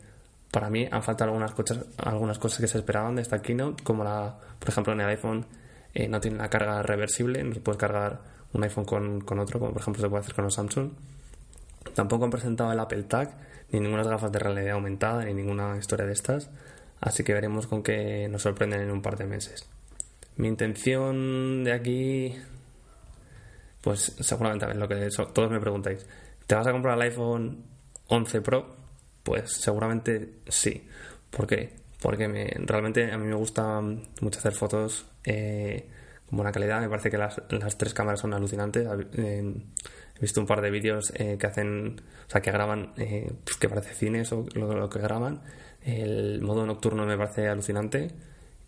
para 0.51 0.69
mí 0.69 0.87
han 0.91 1.01
faltado 1.01 1.31
algunas 1.31 1.53
cosas, 1.53 1.79
algunas 1.97 2.37
cosas 2.37 2.59
que 2.59 2.67
se 2.67 2.77
esperaban 2.77 3.15
de 3.15 3.23
esta 3.23 3.41
keynote, 3.41 3.83
como 3.83 4.03
la, 4.03 4.35
por 4.59 4.69
ejemplo, 4.69 4.93
en 4.93 5.01
el 5.01 5.07
iPhone 5.07 5.45
eh, 5.93 6.07
no 6.07 6.21
tiene 6.21 6.37
la 6.37 6.49
carga 6.49 6.81
reversible, 6.83 7.43
no 7.43 7.53
se 7.53 7.59
puede 7.59 7.77
cargar 7.77 8.21
un 8.53 8.63
iPhone 8.63 8.85
con, 8.85 9.21
con, 9.21 9.39
otro, 9.39 9.59
como 9.59 9.73
por 9.73 9.81
ejemplo 9.81 10.01
se 10.01 10.09
puede 10.09 10.21
hacer 10.21 10.35
con 10.35 10.43
los 10.45 10.53
Samsung. 10.53 10.91
Tampoco 11.95 12.25
han 12.25 12.31
presentado 12.31 12.71
el 12.71 12.79
Apple 12.79 13.03
Tag, 13.03 13.35
ni 13.71 13.79
ninguna 13.79 14.03
gafas 14.03 14.31
de 14.31 14.39
realidad 14.39 14.75
aumentada, 14.75 15.25
ni 15.25 15.33
ninguna 15.33 15.75
historia 15.77 16.05
de 16.05 16.13
estas. 16.13 16.49
Así 17.01 17.23
que 17.23 17.33
veremos 17.33 17.67
con 17.67 17.83
qué 17.83 18.27
nos 18.29 18.43
sorprenden 18.43 18.81
en 18.81 18.91
un 18.91 19.01
par 19.01 19.17
de 19.17 19.25
meses. 19.25 19.67
Mi 20.37 20.47
intención 20.47 21.63
de 21.63 21.73
aquí, 21.73 22.35
pues 23.81 24.15
seguramente, 24.19 24.65
a 24.65 24.69
ver, 24.69 24.77
lo 24.77 24.87
que 24.87 25.09
todos 25.33 25.51
me 25.51 25.59
preguntáis, 25.59 26.05
¿te 26.47 26.55
vas 26.55 26.65
a 26.65 26.71
comprar 26.71 26.95
el 26.95 27.01
iPhone 27.01 27.72
11 28.13 28.41
Pro? 28.41 28.75
Pues 29.23 29.51
seguramente 29.51 30.35
sí. 30.47 30.87
Porque 31.29 32.27
me, 32.27 32.45
realmente 32.65 33.11
a 33.11 33.17
mí 33.17 33.27
me 33.27 33.35
gusta 33.35 33.81
mucho 33.81 34.39
hacer 34.39 34.53
fotos 34.53 35.05
eh, 35.23 35.87
con 36.29 36.37
buena 36.37 36.51
calidad. 36.51 36.79
Me 36.81 36.89
parece 36.89 37.09
que 37.09 37.17
las, 37.17 37.41
las 37.49 37.77
tres 37.77 37.93
cámaras 37.93 38.19
son 38.19 38.33
alucinantes. 38.33 38.87
he 39.17 40.21
visto 40.21 40.41
un 40.41 40.47
par 40.47 40.61
de 40.61 40.69
vídeos 40.69 41.11
eh, 41.15 41.37
que 41.39 41.47
hacen, 41.47 42.01
o 42.27 42.29
sea, 42.29 42.41
que 42.41 42.51
graban, 42.51 42.93
eh, 42.97 43.31
pues 43.43 43.57
que 43.57 43.67
parece 43.67 43.93
cines 43.95 44.31
o 44.31 44.45
lo, 44.53 44.89
que 44.89 44.99
graban. 44.99 45.41
El 45.81 46.41
modo 46.41 46.65
nocturno 46.65 47.05
me 47.05 47.17
parece 47.17 47.47
alucinante. 47.47 48.11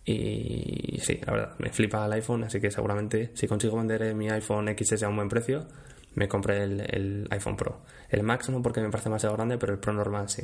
Y 0.04 0.98
sí, 1.02 1.20
la 1.26 1.32
verdad, 1.32 1.54
me 1.58 1.70
flipa 1.70 2.06
el 2.06 2.12
iPhone, 2.12 2.44
así 2.44 2.60
que 2.60 2.70
seguramente 2.70 3.32
si 3.34 3.48
consigo 3.48 3.76
vender 3.76 4.14
mi 4.14 4.30
iPhone 4.30 4.68
XS 4.76 5.02
a 5.02 5.08
un 5.08 5.16
buen 5.16 5.28
precio, 5.28 5.66
me 6.16 6.28
compré 6.28 6.64
el, 6.64 7.28
iPhone 7.30 7.56
Pro. 7.56 7.82
El 8.08 8.22
Max 8.22 8.48
no 8.48 8.62
porque 8.62 8.80
me 8.80 8.90
parece 8.90 9.10
demasiado 9.10 9.36
grande, 9.36 9.58
pero 9.58 9.74
el 9.74 9.78
Pro 9.78 9.92
normal 9.92 10.28
sí. 10.28 10.42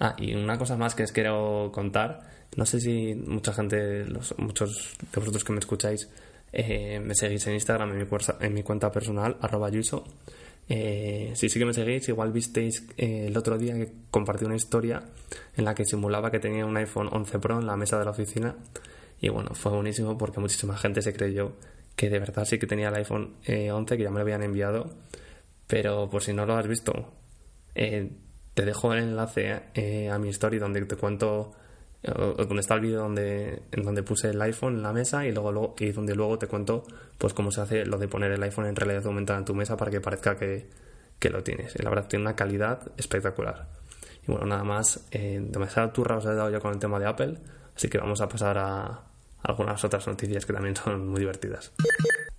Ah, 0.00 0.14
y 0.18 0.34
una 0.34 0.58
cosa 0.58 0.76
más 0.76 0.94
que 0.94 1.04
os 1.04 1.12
quiero 1.12 1.70
contar. 1.72 2.20
No 2.56 2.66
sé 2.66 2.80
si 2.80 3.14
mucha 3.14 3.52
gente, 3.52 4.04
los, 4.04 4.36
muchos 4.36 4.96
de 5.12 5.20
vosotros 5.20 5.44
que 5.44 5.52
me 5.52 5.60
escucháis, 5.60 6.10
eh, 6.52 7.00
me 7.00 7.14
seguís 7.14 7.46
en 7.46 7.54
Instagram, 7.54 7.92
en 7.92 7.98
mi, 7.98 8.06
en 8.40 8.54
mi 8.54 8.62
cuenta 8.64 8.90
personal, 8.90 9.36
arroba 9.40 9.70
yuiso. 9.70 10.04
Eh, 10.68 11.30
si 11.36 11.48
sí 11.48 11.58
que 11.60 11.64
me 11.64 11.72
seguís, 11.72 12.08
igual 12.08 12.32
visteis 12.32 12.84
eh, 12.96 13.26
el 13.28 13.36
otro 13.36 13.56
día 13.56 13.74
que 13.74 13.92
compartí 14.10 14.44
una 14.44 14.56
historia 14.56 15.04
en 15.56 15.64
la 15.64 15.72
que 15.72 15.84
simulaba 15.84 16.32
que 16.32 16.40
tenía 16.40 16.66
un 16.66 16.76
iPhone 16.76 17.08
11 17.12 17.38
Pro 17.38 17.60
en 17.60 17.66
la 17.66 17.76
mesa 17.76 17.96
de 17.96 18.04
la 18.04 18.10
oficina. 18.10 18.56
Y 19.20 19.28
bueno, 19.28 19.54
fue 19.54 19.70
buenísimo 19.70 20.18
porque 20.18 20.40
muchísima 20.40 20.76
gente 20.76 21.00
se 21.00 21.12
creyó 21.12 21.52
que 21.96 22.10
de 22.10 22.18
verdad 22.20 22.44
sí 22.44 22.58
que 22.58 22.66
tenía 22.66 22.88
el 22.88 22.94
iPhone 22.94 23.36
11, 23.48 23.96
que 23.96 24.02
ya 24.02 24.10
me 24.10 24.16
lo 24.16 24.22
habían 24.22 24.42
enviado. 24.42 24.94
Pero 25.66 26.08
por 26.08 26.22
si 26.22 26.32
no 26.32 26.46
lo 26.46 26.54
has 26.56 26.68
visto, 26.68 27.12
te 27.74 28.64
dejo 28.64 28.92
el 28.92 29.00
enlace 29.00 29.62
a 30.10 30.18
mi 30.18 30.28
story 30.28 30.58
donde 30.58 30.82
te 30.82 30.96
cuento 30.96 31.52
donde 32.02 32.60
está 32.60 32.74
el 32.74 32.80
vídeo 32.80 33.00
donde, 33.00 33.62
en 33.72 33.82
donde 33.82 34.02
puse 34.02 34.30
el 34.30 34.40
iPhone 34.40 34.76
en 34.76 34.82
la 34.82 34.92
mesa 34.92 35.26
y 35.26 35.32
luego, 35.32 35.74
y 35.78 35.90
donde 35.90 36.14
luego 36.14 36.38
te 36.38 36.46
cuento 36.46 36.84
pues 37.18 37.32
cómo 37.32 37.50
se 37.50 37.60
hace 37.60 37.84
lo 37.84 37.98
de 37.98 38.06
poner 38.06 38.30
el 38.32 38.42
iPhone 38.42 38.66
en 38.66 38.76
realidad 38.76 39.06
aumentada 39.06 39.38
en 39.38 39.44
tu 39.44 39.54
mesa 39.54 39.76
para 39.76 39.90
que 39.90 40.00
parezca 40.00 40.36
que, 40.36 40.68
que 41.18 41.30
lo 41.30 41.42
tienes. 41.42 41.74
Y 41.76 41.82
la 41.82 41.90
verdad 41.90 42.06
tiene 42.06 42.24
una 42.24 42.36
calidad 42.36 42.80
espectacular. 42.96 43.66
Y 44.26 44.30
bueno, 44.30 44.46
nada 44.46 44.64
más, 44.64 45.06
eh, 45.10 45.40
demasiada 45.42 45.92
turra 45.92 46.18
os 46.18 46.26
he 46.26 46.34
dado 46.34 46.50
ya 46.50 46.60
con 46.60 46.72
el 46.72 46.78
tema 46.78 46.98
de 46.98 47.06
Apple, 47.06 47.38
así 47.74 47.88
que 47.88 47.98
vamos 47.98 48.20
a 48.20 48.28
pasar 48.28 48.58
a 48.58 49.02
algunas 49.46 49.82
otras 49.84 50.06
noticias 50.06 50.44
que 50.44 50.52
también 50.52 50.76
son 50.76 51.08
muy 51.08 51.20
divertidas. 51.20 51.72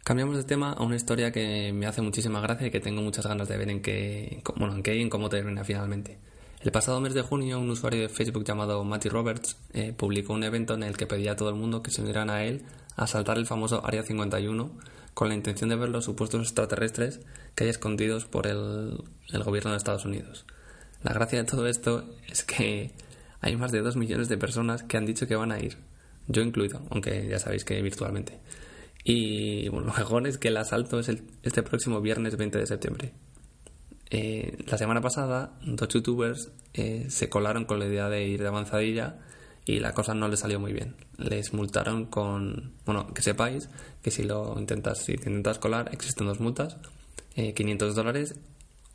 Cambiamos 0.04 0.38
de 0.38 0.44
tema 0.44 0.74
a 0.74 0.84
una 0.84 0.96
historia 0.96 1.32
que 1.32 1.74
me 1.74 1.86
hace 1.86 2.02
muchísima 2.02 2.40
gracia 2.40 2.68
y 2.68 2.72
que 2.72 2.80
tengo 2.80 3.02
muchas 3.02 3.28
ganas 3.28 3.48
de 3.48 3.58
ver 3.58 3.70
en 3.70 3.82
qué, 3.82 4.42
bueno, 4.56 4.76
en 4.76 4.84
qué 4.84 4.96
y 4.96 5.02
en 5.02 5.10
cómo 5.10 5.30
termina 5.30 5.64
finalmente. 5.64 6.18
El 6.62 6.72
pasado 6.72 7.00
mes 7.02 7.14
de 7.14 7.22
junio, 7.22 7.60
un 7.60 7.70
usuario 7.70 8.02
de 8.02 8.10
Facebook 8.10 8.44
llamado 8.44 8.84
Matty 8.84 9.10
Roberts 9.10 9.58
eh, 9.74 9.94
publicó 9.96 10.34
un 10.34 10.44
evento 10.44 10.74
en 10.74 10.84
el 10.84 10.98
que 10.98 11.06
pedía 11.06 11.34
a 11.34 11.36
todo 11.36 11.50
el 11.50 11.56
mundo 11.56 11.84
que 11.84 11.92
se 11.92 12.02
unieran 12.02 12.30
a 12.30 12.44
él 12.44 12.64
a 12.96 13.04
asaltar 13.04 13.38
el 13.38 13.46
famoso 13.46 13.86
Área 13.86 14.04
51 14.04 14.72
con 15.14 15.30
la 15.30 15.36
intención 15.36 15.70
de 15.70 15.76
ver 15.76 15.90
los 15.90 16.06
supuestos 16.06 16.42
extraterrestres 16.42 17.22
que 17.56 17.64
hay 17.64 17.70
escondidos 17.70 18.26
por 18.26 18.48
el, 18.48 19.04
gobierno 19.44 19.72
de 19.72 19.78
Estados 19.78 20.06
Unidos. 20.06 20.46
La 21.04 21.14
gracia 21.14 21.40
de 21.40 21.50
todo 21.50 21.68
esto 21.68 22.06
es 22.28 22.44
que 22.44 22.92
hay 23.42 23.56
más 23.56 23.72
de 23.72 23.82
2 23.82 23.96
millones 23.96 24.30
de 24.30 24.38
personas 24.38 24.84
que 24.84 24.98
han 24.98 25.06
dicho 25.06 25.28
que 25.28 25.36
van 25.36 25.52
a 25.52 25.60
ir, 25.60 25.78
yo 26.28 26.42
incluido, 26.42 26.82
aunque 26.90 27.28
ya 27.28 27.40
sabéis 27.40 27.64
que 27.64 27.82
virtualmente. 27.82 28.40
Y 29.04 29.70
bueno, 29.70 29.88
lo 29.88 29.94
mejor 29.94 30.28
es 30.28 30.38
que 30.38 30.50
el 30.50 30.58
asalto 30.58 31.00
es 31.00 31.10
este 31.44 31.64
próximo 31.64 32.02
viernes 32.02 32.36
20 32.36 32.58
de 32.58 32.68
septiembre. 32.68 33.14
Eh, 34.10 34.58
la 34.68 34.78
semana 34.78 35.02
pasada, 35.02 35.58
dos 35.64 35.88
youtubers 35.90 36.52
eh, 36.74 37.08
se 37.10 37.30
colaron 37.30 37.66
con 37.66 37.80
la 37.80 37.86
idea 37.86 38.10
de 38.10 38.28
ir 38.28 38.42
de 38.42 38.48
avanzadilla 38.48 39.20
y 39.66 39.80
la 39.80 39.94
cosa 39.94 40.14
no 40.14 40.28
les 40.28 40.40
salió 40.40 40.60
muy 40.60 40.74
bien. 40.74 40.96
Les 41.18 41.54
multaron 41.54 42.06
con. 42.06 42.74
Bueno, 42.86 43.14
que 43.14 43.22
sepáis 43.22 43.70
que 44.02 44.12
si 44.12 44.24
lo 44.24 44.58
intentas, 44.58 45.00
si 45.00 45.16
te 45.16 45.30
intentas 45.30 45.60
colar, 45.60 45.90
existen 45.92 46.28
dos 46.28 46.40
multas: 46.40 46.78
500 47.36 47.92
eh, 47.92 47.94
dólares 47.94 48.36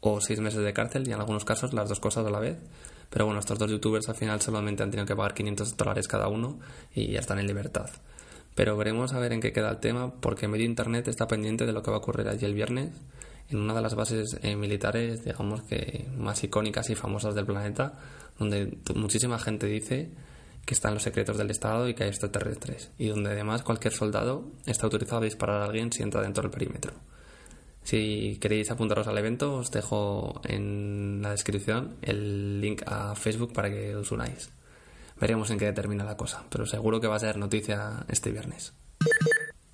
o 0.00 0.20
6 0.20 0.40
meses 0.40 0.64
de 0.64 0.72
cárcel 0.72 1.06
y 1.06 1.12
en 1.12 1.20
algunos 1.20 1.44
casos 1.44 1.74
las 1.74 1.88
dos 1.88 2.00
cosas 2.00 2.26
a 2.26 2.30
la 2.30 2.40
vez. 2.40 2.56
Pero 3.12 3.26
bueno, 3.26 3.40
estos 3.40 3.58
dos 3.58 3.70
youtubers 3.70 4.08
al 4.08 4.14
final 4.14 4.40
solamente 4.40 4.82
han 4.82 4.90
tenido 4.90 5.06
que 5.06 5.14
pagar 5.14 5.34
500 5.34 5.76
dólares 5.76 6.08
cada 6.08 6.28
uno 6.28 6.58
y 6.94 7.12
ya 7.12 7.20
están 7.20 7.38
en 7.38 7.46
libertad. 7.46 7.90
Pero 8.54 8.76
veremos 8.76 9.12
a 9.12 9.18
ver 9.18 9.32
en 9.32 9.40
qué 9.40 9.52
queda 9.52 9.70
el 9.70 9.78
tema 9.78 10.14
porque 10.20 10.48
medio 10.48 10.64
internet 10.64 11.08
está 11.08 11.26
pendiente 11.26 11.66
de 11.66 11.72
lo 11.72 11.82
que 11.82 11.90
va 11.90 11.98
a 11.98 12.00
ocurrir 12.00 12.28
allí 12.28 12.46
el 12.46 12.54
viernes 12.54 12.90
en 13.50 13.58
una 13.58 13.74
de 13.74 13.82
las 13.82 13.94
bases 13.94 14.38
eh, 14.42 14.56
militares, 14.56 15.24
digamos 15.24 15.62
que 15.62 16.06
más 16.16 16.42
icónicas 16.42 16.88
y 16.88 16.94
famosas 16.94 17.34
del 17.34 17.44
planeta, 17.44 17.98
donde 18.38 18.78
muchísima 18.94 19.38
gente 19.38 19.66
dice 19.66 20.10
que 20.64 20.74
están 20.74 20.94
los 20.94 21.02
secretos 21.02 21.36
del 21.36 21.50
Estado 21.50 21.88
y 21.88 21.94
que 21.94 22.04
hay 22.04 22.08
extraterrestres, 22.08 22.90
y 22.98 23.08
donde 23.08 23.30
además 23.30 23.62
cualquier 23.62 23.92
soldado 23.92 24.44
está 24.64 24.86
autorizado 24.86 25.20
a 25.20 25.24
disparar 25.24 25.60
a 25.60 25.64
alguien 25.66 25.92
si 25.92 26.02
entra 26.02 26.22
dentro 26.22 26.42
del 26.42 26.50
perímetro. 26.50 26.92
Si 27.82 28.38
queréis 28.40 28.70
apuntaros 28.70 29.08
al 29.08 29.18
evento, 29.18 29.56
os 29.56 29.70
dejo 29.70 30.40
en 30.44 31.20
la 31.20 31.30
descripción 31.30 31.96
el 32.02 32.60
link 32.60 32.82
a 32.86 33.14
Facebook 33.14 33.52
para 33.52 33.70
que 33.70 33.96
os 33.96 34.12
unáis. 34.12 34.50
Veremos 35.20 35.50
en 35.50 35.58
qué 35.58 35.72
termina 35.72 36.04
la 36.04 36.16
cosa, 36.16 36.44
pero 36.48 36.66
seguro 36.66 37.00
que 37.00 37.06
va 37.06 37.16
a 37.16 37.20
ser 37.20 37.36
noticia 37.36 38.04
este 38.08 38.30
viernes. 38.30 38.72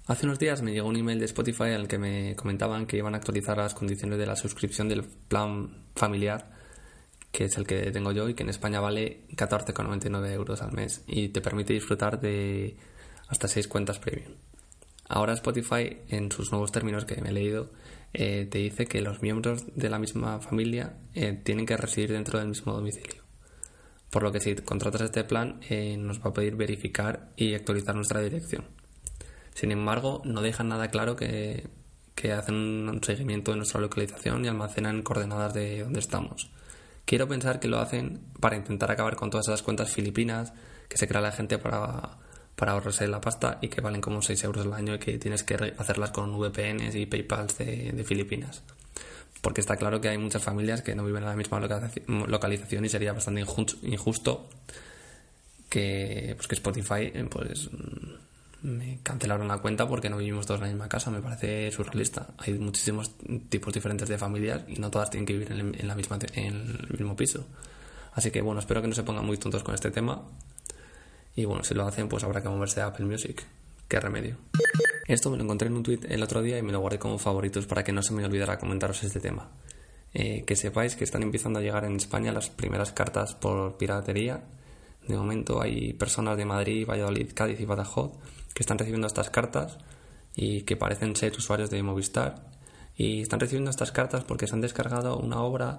Hace 0.06 0.24
unos 0.24 0.38
días 0.38 0.62
me 0.62 0.72
llegó 0.72 0.88
un 0.88 0.96
email 0.96 1.18
de 1.18 1.26
Spotify 1.26 1.64
en 1.64 1.72
el 1.72 1.88
que 1.88 1.98
me 1.98 2.34
comentaban 2.34 2.86
que 2.86 2.96
iban 2.96 3.14
a 3.14 3.18
actualizar 3.18 3.58
las 3.58 3.74
condiciones 3.74 4.18
de 4.18 4.26
la 4.26 4.36
suscripción 4.36 4.88
del 4.88 5.04
plan 5.04 5.84
familiar, 5.94 6.50
que 7.30 7.44
es 7.44 7.58
el 7.58 7.66
que 7.66 7.90
tengo 7.90 8.12
yo 8.12 8.26
y 8.26 8.34
que 8.34 8.42
en 8.42 8.48
España 8.48 8.80
vale 8.80 9.24
14,99 9.36 10.32
euros 10.32 10.62
al 10.62 10.72
mes 10.72 11.04
y 11.06 11.28
te 11.28 11.42
permite 11.42 11.74
disfrutar 11.74 12.20
de 12.20 12.74
hasta 13.28 13.48
6 13.48 13.68
cuentas 13.68 13.98
premium. 13.98 14.32
Ahora 15.08 15.34
Spotify, 15.34 15.98
en 16.08 16.32
sus 16.32 16.52
nuevos 16.52 16.72
términos 16.72 17.04
que 17.04 17.20
me 17.20 17.28
he 17.28 17.32
leído, 17.32 17.70
eh, 18.14 18.48
te 18.50 18.58
dice 18.58 18.86
que 18.86 19.02
los 19.02 19.22
miembros 19.22 19.64
de 19.74 19.90
la 19.90 19.98
misma 19.98 20.40
familia 20.40 20.94
eh, 21.14 21.38
tienen 21.42 21.66
que 21.66 21.76
residir 21.76 22.12
dentro 22.12 22.38
del 22.38 22.48
mismo 22.48 22.72
domicilio. 22.72 23.22
Por 24.10 24.22
lo 24.22 24.32
que 24.32 24.40
si 24.40 24.54
contratas 24.56 25.02
este 25.02 25.24
plan 25.24 25.60
eh, 25.68 25.96
nos 25.98 26.20
va 26.20 26.30
a 26.30 26.32
pedir 26.32 26.56
verificar 26.56 27.28
y 27.36 27.54
actualizar 27.54 27.94
nuestra 27.94 28.20
dirección. 28.20 28.64
Sin 29.54 29.70
embargo, 29.72 30.22
no 30.24 30.40
dejan 30.40 30.68
nada 30.68 30.88
claro 30.88 31.16
que, 31.16 31.68
hacen 32.32 32.88
un 32.88 33.02
seguimiento 33.02 33.52
de 33.52 33.58
nuestra 33.58 33.80
localización 33.80 34.44
y 34.44 34.48
almacenan 34.48 35.02
coordenadas 35.02 35.54
de 35.54 35.82
donde 35.82 36.00
estamos. 36.00 36.50
Quiero 37.04 37.28
pensar 37.28 37.60
que 37.60 37.68
lo 37.68 37.78
hacen 37.78 38.20
para 38.40 38.56
intentar 38.56 38.90
acabar 38.90 39.16
con 39.16 39.30
todas 39.30 39.48
esas 39.48 39.62
cuentas 39.62 39.92
filipinas 39.92 40.52
que 40.88 40.96
se 40.96 41.06
crea 41.06 41.20
la 41.20 41.32
gente 41.32 41.58
para, 41.58 42.18
para 42.58 42.72
ahorrarse 42.72 43.06
la 43.06 43.20
pasta 43.20 43.58
y 43.62 43.68
que 43.68 43.80
valen 43.80 44.00
como 44.00 44.20
6 44.20 44.42
euros 44.42 44.66
al 44.66 44.72
año 44.72 44.96
y 44.96 44.98
que 44.98 45.16
tienes 45.16 45.44
que 45.44 45.54
hacerlas 45.78 46.10
con 46.10 46.36
VPNs 46.36 46.92
y 46.96 47.06
PayPal 47.06 47.46
de, 47.56 48.04
Filipinas. 48.04 48.62
Porque 49.40 49.60
está 49.60 49.76
claro 49.76 50.00
que 50.00 50.08
hay 50.08 50.18
muchas 50.18 50.42
familias 50.42 50.82
que 50.82 50.96
no 50.96 51.04
viven 51.04 51.22
en 51.22 51.28
la 51.28 51.36
misma 51.36 51.60
localización 52.08 52.84
y 52.84 52.88
sería 52.88 53.12
bastante 53.12 53.42
injusto 53.82 54.48
que, 55.68 56.34
pues 56.36 56.48
que 56.48 56.56
Spotify 56.56 57.12
eh, 57.14 57.28
pues 57.30 57.70
me 58.62 58.98
cancelaron 59.04 59.46
la 59.46 59.58
cuenta 59.58 59.86
porque 59.86 60.10
no 60.10 60.16
vivimos 60.16 60.44
todos 60.44 60.58
en 60.60 60.66
la 60.66 60.72
misma 60.72 60.88
casa. 60.88 61.12
Me 61.12 61.20
parece 61.20 61.70
surrealista. 61.70 62.26
Hay 62.38 62.54
muchísimos 62.54 63.12
tipos 63.48 63.72
diferentes 63.72 64.08
de 64.08 64.18
familias 64.18 64.62
y 64.66 64.80
no 64.80 64.90
todas 64.90 65.10
tienen 65.10 65.26
que 65.26 65.34
vivir 65.34 65.52
en, 65.52 65.86
la 65.86 65.94
misma, 65.94 66.18
en 66.34 66.54
el 66.54 66.88
mismo 66.90 67.14
piso. 67.14 67.46
Así 68.14 68.32
que 68.32 68.42
bueno, 68.42 68.58
espero 68.58 68.82
que 68.82 68.88
no 68.88 68.96
se 68.96 69.04
pongan 69.04 69.24
muy 69.24 69.36
tontos 69.36 69.62
con 69.62 69.76
este 69.76 69.92
tema. 69.92 70.20
Y 71.35 71.44
bueno, 71.44 71.64
si 71.64 71.75
lo 71.75 71.87
hacen, 71.87 72.08
pues 72.08 72.25
habrá 72.25 72.42
que 72.42 72.49
moverse 72.49 72.80
a 72.80 72.87
Apple 72.87 73.06
Music. 73.06 73.44
Qué 73.87 74.00
remedio. 74.00 74.37
Esto 75.06 75.30
me 75.30 75.37
lo 75.37 75.44
encontré 75.44 75.68
en 75.68 75.76
un 75.76 75.82
tweet 75.82 76.00
el 76.08 76.23
otro 76.23 76.42
día 76.42 76.58
y 76.58 76.62
me 76.62 76.73
lo 76.73 76.80
guardé 76.80 76.99
como 76.99 77.18
favoritos 77.18 77.66
para 77.66 77.82
que 77.82 77.92
no 77.92 78.02
se 78.02 78.12
me 78.12 78.25
olvidara 78.25 78.58
comentaros 78.58 79.02
este 79.04 79.20
tema. 79.20 79.50
Eh, 80.14 80.44
que 80.47 80.56
sepáis 80.56 80.97
que 80.97 81.04
están 81.04 81.23
empezando 81.23 81.58
a 81.58 81.62
llegar 81.62 81.85
en 81.85 81.97
España 81.97 82.32
las 82.32 82.50
primeras 82.50 82.92
cartas 82.92 83.35
por 83.35 83.76
piratería. 83.76 84.42
De 85.06 85.16
momento 85.16 85.62
hay 85.62 85.92
personas 85.94 86.37
de 86.37 86.44
Madrid, 86.44 86.87
Valladolid, 86.87 87.32
Cádiz 87.35 87.61
y 87.61 87.64
Badajoz 87.64 88.12
que 88.54 88.62
están 88.62 88.78
recibiendo 88.78 89.06
estas 89.06 89.30
cartas 89.30 89.78
y 90.35 90.62
que 90.62 90.76
parecen 90.76 91.14
ser 91.14 91.32
usuarios 91.37 91.70
de 91.70 91.82
Movistar. 91.82 92.47
Y 92.97 93.23
están 93.23 93.38
recibiendo 93.40 93.70
estas 93.70 93.92
cartas 93.92 94.25
porque 94.25 94.47
se 94.47 94.54
han 94.54 94.61
descargado 94.61 95.16
una 95.16 95.40
obra 95.42 95.78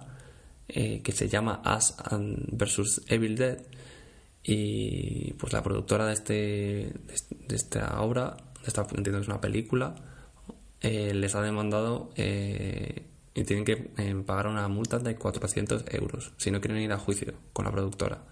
eh, 0.69 1.01
que 1.01 1.11
se 1.11 1.27
llama 1.27 1.61
Us 1.65 1.93
vs 2.11 3.01
Evil 3.07 3.35
Dead. 3.35 3.59
Y 4.43 5.33
pues 5.33 5.53
la 5.53 5.61
productora 5.61 6.05
de, 6.05 6.13
este, 6.13 6.33
de 6.33 7.55
esta 7.55 8.01
obra, 8.01 8.37
de 8.61 8.67
esta, 8.67 8.81
entiendo 8.95 9.19
es 9.19 9.27
una 9.27 9.41
película, 9.41 9.95
eh, 10.81 11.13
les 11.13 11.35
ha 11.35 11.41
demandado 11.41 12.11
eh, 12.15 13.03
y 13.33 13.43
tienen 13.43 13.65
que 13.65 13.75
pagar 14.25 14.47
una 14.47 14.67
multa 14.67 14.97
de 14.99 15.15
400 15.15 15.85
euros 15.91 16.33
si 16.37 16.51
no 16.51 16.61
quieren 16.61 16.81
ir 16.81 16.91
a 16.91 16.97
juicio 16.97 17.33
con 17.53 17.65
la 17.65 17.71
productora. 17.71 18.23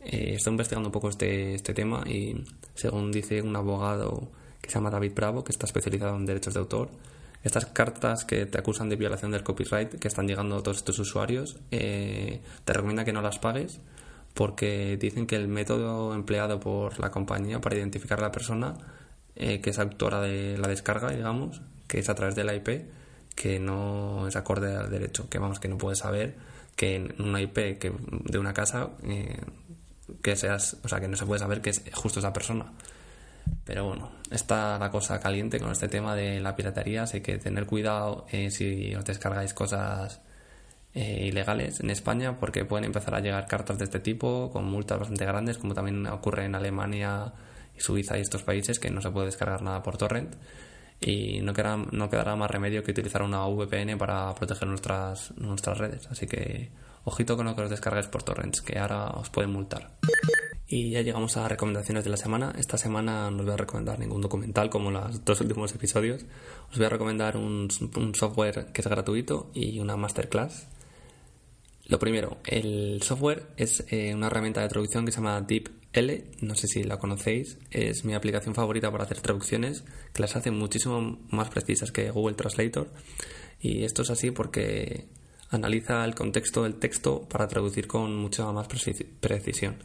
Eh, 0.00 0.34
estoy 0.36 0.52
investigando 0.52 0.88
un 0.88 0.92
poco 0.92 1.10
este, 1.10 1.54
este 1.54 1.74
tema 1.74 2.02
y 2.06 2.42
según 2.74 3.12
dice 3.12 3.42
un 3.42 3.54
abogado 3.54 4.30
que 4.60 4.70
se 4.70 4.76
llama 4.76 4.90
David 4.90 5.12
Bravo, 5.14 5.44
que 5.44 5.52
está 5.52 5.66
especializado 5.66 6.16
en 6.16 6.26
derechos 6.26 6.54
de 6.54 6.60
autor, 6.60 6.90
estas 7.42 7.66
cartas 7.66 8.24
que 8.24 8.46
te 8.46 8.58
acusan 8.58 8.88
de 8.88 8.96
violación 8.96 9.30
del 9.30 9.42
copyright 9.42 9.98
que 9.98 10.08
están 10.08 10.26
llegando 10.26 10.56
a 10.56 10.62
todos 10.62 10.78
estos 10.78 10.98
usuarios, 10.98 11.58
eh, 11.70 12.40
te 12.64 12.72
recomienda 12.72 13.04
que 13.04 13.12
no 13.12 13.22
las 13.22 13.38
pagues 13.38 13.80
porque 14.34 14.96
dicen 14.96 15.26
que 15.26 15.36
el 15.36 15.48
método 15.48 16.14
empleado 16.14 16.60
por 16.60 16.98
la 17.00 17.10
compañía 17.10 17.60
para 17.60 17.76
identificar 17.76 18.18
a 18.20 18.22
la 18.22 18.32
persona 18.32 18.74
eh, 19.36 19.60
que 19.60 19.70
es 19.70 19.78
autora 19.78 20.20
de 20.20 20.58
la 20.58 20.68
descarga, 20.68 21.10
digamos, 21.10 21.62
que 21.86 21.98
es 21.98 22.08
a 22.08 22.14
través 22.14 22.34
de 22.34 22.54
IP, 22.54 22.90
que 23.34 23.58
no 23.58 24.28
es 24.28 24.36
acorde 24.36 24.76
al 24.76 24.90
derecho, 24.90 25.28
que 25.28 25.38
vamos, 25.38 25.60
que 25.60 25.68
no 25.68 25.78
puedes 25.78 26.00
saber 26.00 26.36
que 26.76 26.96
en 26.96 27.14
una 27.18 27.40
IP 27.40 27.78
que 27.78 27.92
de 28.24 28.38
una 28.38 28.52
casa 28.52 28.90
eh, 29.04 29.40
que 30.22 30.36
seas, 30.36 30.76
o 30.82 30.88
sea, 30.88 31.00
que 31.00 31.08
no 31.08 31.16
se 31.16 31.26
puede 31.26 31.38
saber 31.38 31.60
que 31.60 31.70
es 31.70 31.82
justo 31.94 32.20
esa 32.20 32.32
persona. 32.32 32.72
Pero 33.64 33.86
bueno, 33.86 34.10
está 34.30 34.78
la 34.78 34.90
cosa 34.90 35.20
caliente 35.20 35.58
con 35.58 35.72
este 35.72 35.88
tema 35.88 36.14
de 36.14 36.40
la 36.40 36.56
piratería, 36.56 37.04
así 37.04 37.20
que 37.20 37.38
tener 37.38 37.66
cuidado 37.66 38.26
eh, 38.30 38.50
si 38.50 38.94
os 38.94 39.04
descargáis 39.04 39.54
cosas 39.54 40.20
eh, 40.94 41.26
ilegales 41.26 41.80
en 41.80 41.90
España, 41.90 42.38
porque 42.38 42.64
pueden 42.64 42.84
empezar 42.84 43.14
a 43.14 43.20
llegar 43.20 43.46
cartas 43.46 43.78
de 43.78 43.84
este 43.84 44.00
tipo 44.00 44.50
con 44.50 44.64
multas 44.64 44.98
bastante 44.98 45.24
grandes, 45.24 45.58
como 45.58 45.74
también 45.74 46.06
ocurre 46.06 46.44
en 46.44 46.54
Alemania 46.54 47.32
y 47.76 47.80
Suiza 47.80 48.18
y 48.18 48.22
estos 48.22 48.42
países, 48.42 48.78
que 48.78 48.90
no 48.90 49.00
se 49.00 49.10
puede 49.10 49.26
descargar 49.26 49.62
nada 49.62 49.82
por 49.82 49.96
torrent. 49.96 50.34
Y 51.00 51.40
no 51.40 51.54
quedará, 51.54 51.76
no 51.76 52.10
quedará 52.10 52.36
más 52.36 52.50
remedio 52.50 52.84
que 52.84 52.90
utilizar 52.90 53.22
una 53.22 53.46
VPN 53.46 53.96
para 53.96 54.34
proteger 54.34 54.68
nuestras, 54.68 55.32
nuestras 55.38 55.78
redes. 55.78 56.06
Así 56.10 56.26
que 56.26 56.70
ojito 57.04 57.36
con 57.36 57.46
lo 57.46 57.56
que 57.56 57.62
os 57.62 57.70
descargues 57.70 58.06
por 58.06 58.22
torrents, 58.22 58.60
que 58.60 58.78
ahora 58.78 59.10
os 59.10 59.30
pueden 59.30 59.50
multar. 59.50 59.92
Y 60.72 60.90
ya 60.90 61.02
llegamos 61.02 61.36
a 61.36 61.48
recomendaciones 61.48 62.04
de 62.04 62.10
la 62.10 62.16
semana. 62.16 62.52
Esta 62.56 62.78
semana 62.78 63.28
no 63.30 63.38
os 63.38 63.44
voy 63.44 63.54
a 63.54 63.56
recomendar 63.56 63.98
ningún 63.98 64.20
documental 64.20 64.70
como 64.70 64.92
los 64.92 65.24
dos 65.24 65.40
últimos 65.40 65.74
episodios. 65.74 66.24
Os 66.70 66.76
voy 66.76 66.86
a 66.86 66.90
recomendar 66.90 67.36
un, 67.36 67.68
software 68.14 68.66
que 68.72 68.80
es 68.80 68.86
gratuito 68.86 69.50
y 69.52 69.80
una 69.80 69.96
masterclass. 69.96 70.68
Lo 71.90 71.98
primero, 71.98 72.38
el 72.46 73.02
software 73.02 73.48
es 73.56 73.84
eh, 73.88 74.14
una 74.14 74.28
herramienta 74.28 74.60
de 74.60 74.68
traducción 74.68 75.04
que 75.04 75.10
se 75.10 75.16
llama 75.18 75.40
DeepL. 75.40 76.36
No 76.40 76.54
sé 76.54 76.68
si 76.68 76.84
la 76.84 76.98
conocéis. 76.98 77.58
Es 77.72 78.04
mi 78.04 78.14
aplicación 78.14 78.54
favorita 78.54 78.92
para 78.92 79.02
hacer 79.02 79.20
traducciones, 79.20 79.82
que 80.12 80.22
las 80.22 80.36
hace 80.36 80.52
muchísimo 80.52 81.18
más 81.30 81.50
precisas 81.50 81.90
que 81.90 82.12
Google 82.12 82.36
Translator. 82.36 82.92
Y 83.60 83.82
esto 83.82 84.02
es 84.02 84.10
así 84.10 84.30
porque 84.30 85.08
analiza 85.50 86.04
el 86.04 86.14
contexto 86.14 86.62
del 86.62 86.76
texto 86.76 87.28
para 87.28 87.48
traducir 87.48 87.88
con 87.88 88.14
mucha 88.14 88.52
más 88.52 88.68
precisión. 88.68 89.82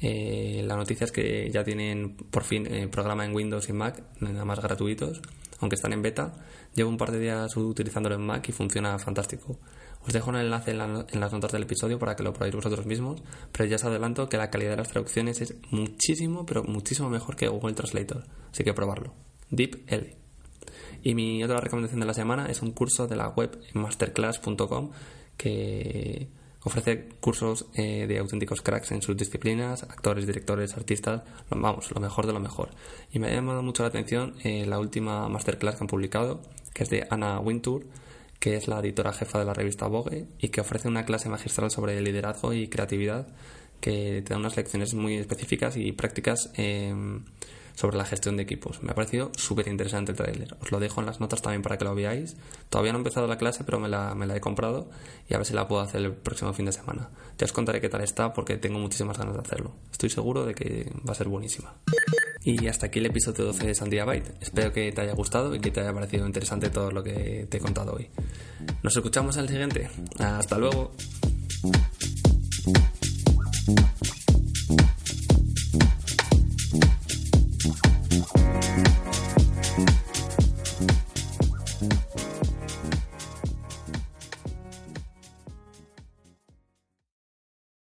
Eh, 0.00 0.62
la 0.64 0.76
noticia 0.76 1.04
es 1.04 1.10
que 1.10 1.50
ya 1.50 1.64
tienen 1.64 2.14
por 2.16 2.44
fin 2.44 2.64
eh, 2.72 2.86
programa 2.86 3.24
en 3.24 3.34
Windows 3.34 3.68
y 3.68 3.72
Mac, 3.72 4.04
nada 4.20 4.44
más 4.44 4.60
gratuitos, 4.60 5.20
aunque 5.58 5.74
están 5.74 5.92
en 5.94 6.00
beta. 6.02 6.32
Llevo 6.76 6.90
un 6.90 6.96
par 6.96 7.10
de 7.10 7.18
días 7.18 7.56
utilizándolo 7.56 8.14
en 8.14 8.22
Mac 8.22 8.48
y 8.48 8.52
funciona 8.52 8.96
fantástico. 9.00 9.58
Os 10.06 10.12
dejo 10.12 10.30
un 10.30 10.36
enlace 10.36 10.70
en, 10.70 10.78
las 10.78 11.32
notas 11.32 11.52
del 11.52 11.64
episodio 11.64 11.98
para 11.98 12.16
que 12.16 12.22
lo 12.22 12.32
probéis 12.32 12.54
vosotros 12.54 12.86
mismos, 12.86 13.22
pero 13.52 13.66
ya 13.66 13.76
os 13.76 13.84
adelanto 13.84 14.28
que 14.28 14.38
la 14.38 14.50
calidad 14.50 14.70
de 14.70 14.76
las 14.78 14.88
traducciones 14.88 15.40
es 15.40 15.54
muchísimo, 15.70 16.46
pero 16.46 16.62
muchísimo 16.64 17.10
mejor 17.10 17.36
que 17.36 17.48
Google 17.48 17.74
Translator, 17.74 18.24
así 18.50 18.64
que 18.64 18.72
probarlo. 18.72 19.12
DeepL. 19.50 20.16
Y 21.02 21.14
mi 21.14 21.44
otra 21.44 21.60
recomendación 21.60 22.00
de 22.00 22.06
la 22.06 22.14
semana 22.14 22.46
es 22.46 22.62
un 22.62 22.72
curso 22.72 23.06
de 23.06 23.16
la 23.16 23.28
web 23.28 23.58
masterclass.com 23.74 24.90
que 25.36 26.28
ofrece 26.62 27.08
cursos 27.20 27.66
eh, 27.74 28.06
de 28.06 28.18
auténticos 28.18 28.60
cracks 28.62 28.92
en 28.92 29.02
sus 29.02 29.16
disciplinas, 29.16 29.82
actores, 29.82 30.26
directores, 30.26 30.76
artistas, 30.76 31.22
vamos, 31.48 31.90
lo 31.90 32.00
mejor 32.00 32.26
de 32.26 32.32
lo 32.32 32.40
mejor. 32.40 32.70
Y 33.12 33.18
me 33.18 33.28
ha 33.28 33.34
llamado 33.34 33.62
mucho 33.62 33.82
la 33.82 33.88
atención 33.88 34.34
eh, 34.44 34.66
la 34.66 34.78
última 34.78 35.28
masterclass 35.28 35.76
que 35.76 35.84
han 35.84 35.88
publicado, 35.88 36.42
que 36.74 36.82
es 36.82 36.90
de 36.90 37.06
Anna 37.10 37.40
Wintour, 37.40 37.84
que 38.40 38.56
es 38.56 38.66
la 38.66 38.80
editora 38.80 39.12
jefa 39.12 39.38
de 39.38 39.44
la 39.44 39.54
revista 39.54 39.86
Vogue 39.86 40.26
y 40.38 40.48
que 40.48 40.60
ofrece 40.60 40.88
una 40.88 41.04
clase 41.04 41.28
magistral 41.28 41.70
sobre 41.70 42.00
liderazgo 42.00 42.52
y 42.52 42.68
creatividad 42.68 43.28
que 43.80 44.22
te 44.22 44.34
da 44.34 44.36
unas 44.36 44.56
lecciones 44.56 44.94
muy 44.94 45.16
específicas 45.16 45.76
y 45.76 45.92
prácticas. 45.92 46.50
Eh, 46.56 46.92
sobre 47.80 47.96
la 47.96 48.04
gestión 48.04 48.36
de 48.36 48.42
equipos. 48.42 48.82
Me 48.82 48.92
ha 48.92 48.94
parecido 48.94 49.32
súper 49.36 49.66
interesante 49.68 50.12
el 50.12 50.18
trailer. 50.18 50.54
Os 50.60 50.70
lo 50.70 50.80
dejo 50.80 51.00
en 51.00 51.06
las 51.06 51.18
notas 51.18 51.40
también 51.40 51.62
para 51.62 51.78
que 51.78 51.84
lo 51.84 51.94
veáis. 51.94 52.36
Todavía 52.68 52.92
no 52.92 52.98
he 52.98 53.00
empezado 53.00 53.26
la 53.26 53.38
clase, 53.38 53.64
pero 53.64 53.80
me 53.80 53.88
la, 53.88 54.14
me 54.14 54.26
la 54.26 54.36
he 54.36 54.40
comprado 54.40 54.90
y 55.30 55.34
a 55.34 55.38
ver 55.38 55.46
si 55.46 55.54
la 55.54 55.66
puedo 55.66 55.80
hacer 55.80 56.02
el 56.02 56.12
próximo 56.12 56.52
fin 56.52 56.66
de 56.66 56.72
semana. 56.72 57.08
Ya 57.38 57.46
os 57.46 57.52
contaré 57.52 57.80
qué 57.80 57.88
tal 57.88 58.02
está 58.02 58.34
porque 58.34 58.58
tengo 58.58 58.78
muchísimas 58.78 59.16
ganas 59.16 59.32
de 59.32 59.40
hacerlo. 59.40 59.72
Estoy 59.90 60.10
seguro 60.10 60.44
de 60.44 60.54
que 60.54 60.92
va 61.08 61.12
a 61.12 61.14
ser 61.14 61.28
buenísima. 61.28 61.72
Y 62.42 62.66
hasta 62.68 62.86
aquí 62.86 63.00
el 63.00 63.06
episodio 63.06 63.44
12 63.46 63.66
de 63.66 63.74
Sandia 63.74 64.04
Byte. 64.04 64.32
Espero 64.40 64.72
que 64.72 64.90
te 64.92 65.00
haya 65.02 65.12
gustado 65.12 65.54
y 65.54 65.60
que 65.60 65.70
te 65.70 65.80
haya 65.80 65.92
parecido 65.92 66.26
interesante 66.26 66.70
todo 66.70 66.90
lo 66.90 67.02
que 67.02 67.46
te 67.50 67.58
he 67.58 67.60
contado 67.60 67.92
hoy. 67.92 68.08
Nos 68.82 68.96
escuchamos 68.96 69.36
en 69.36 69.42
el 69.42 69.48
siguiente. 69.48 69.90
Hasta 70.18 70.56
luego. 70.56 70.92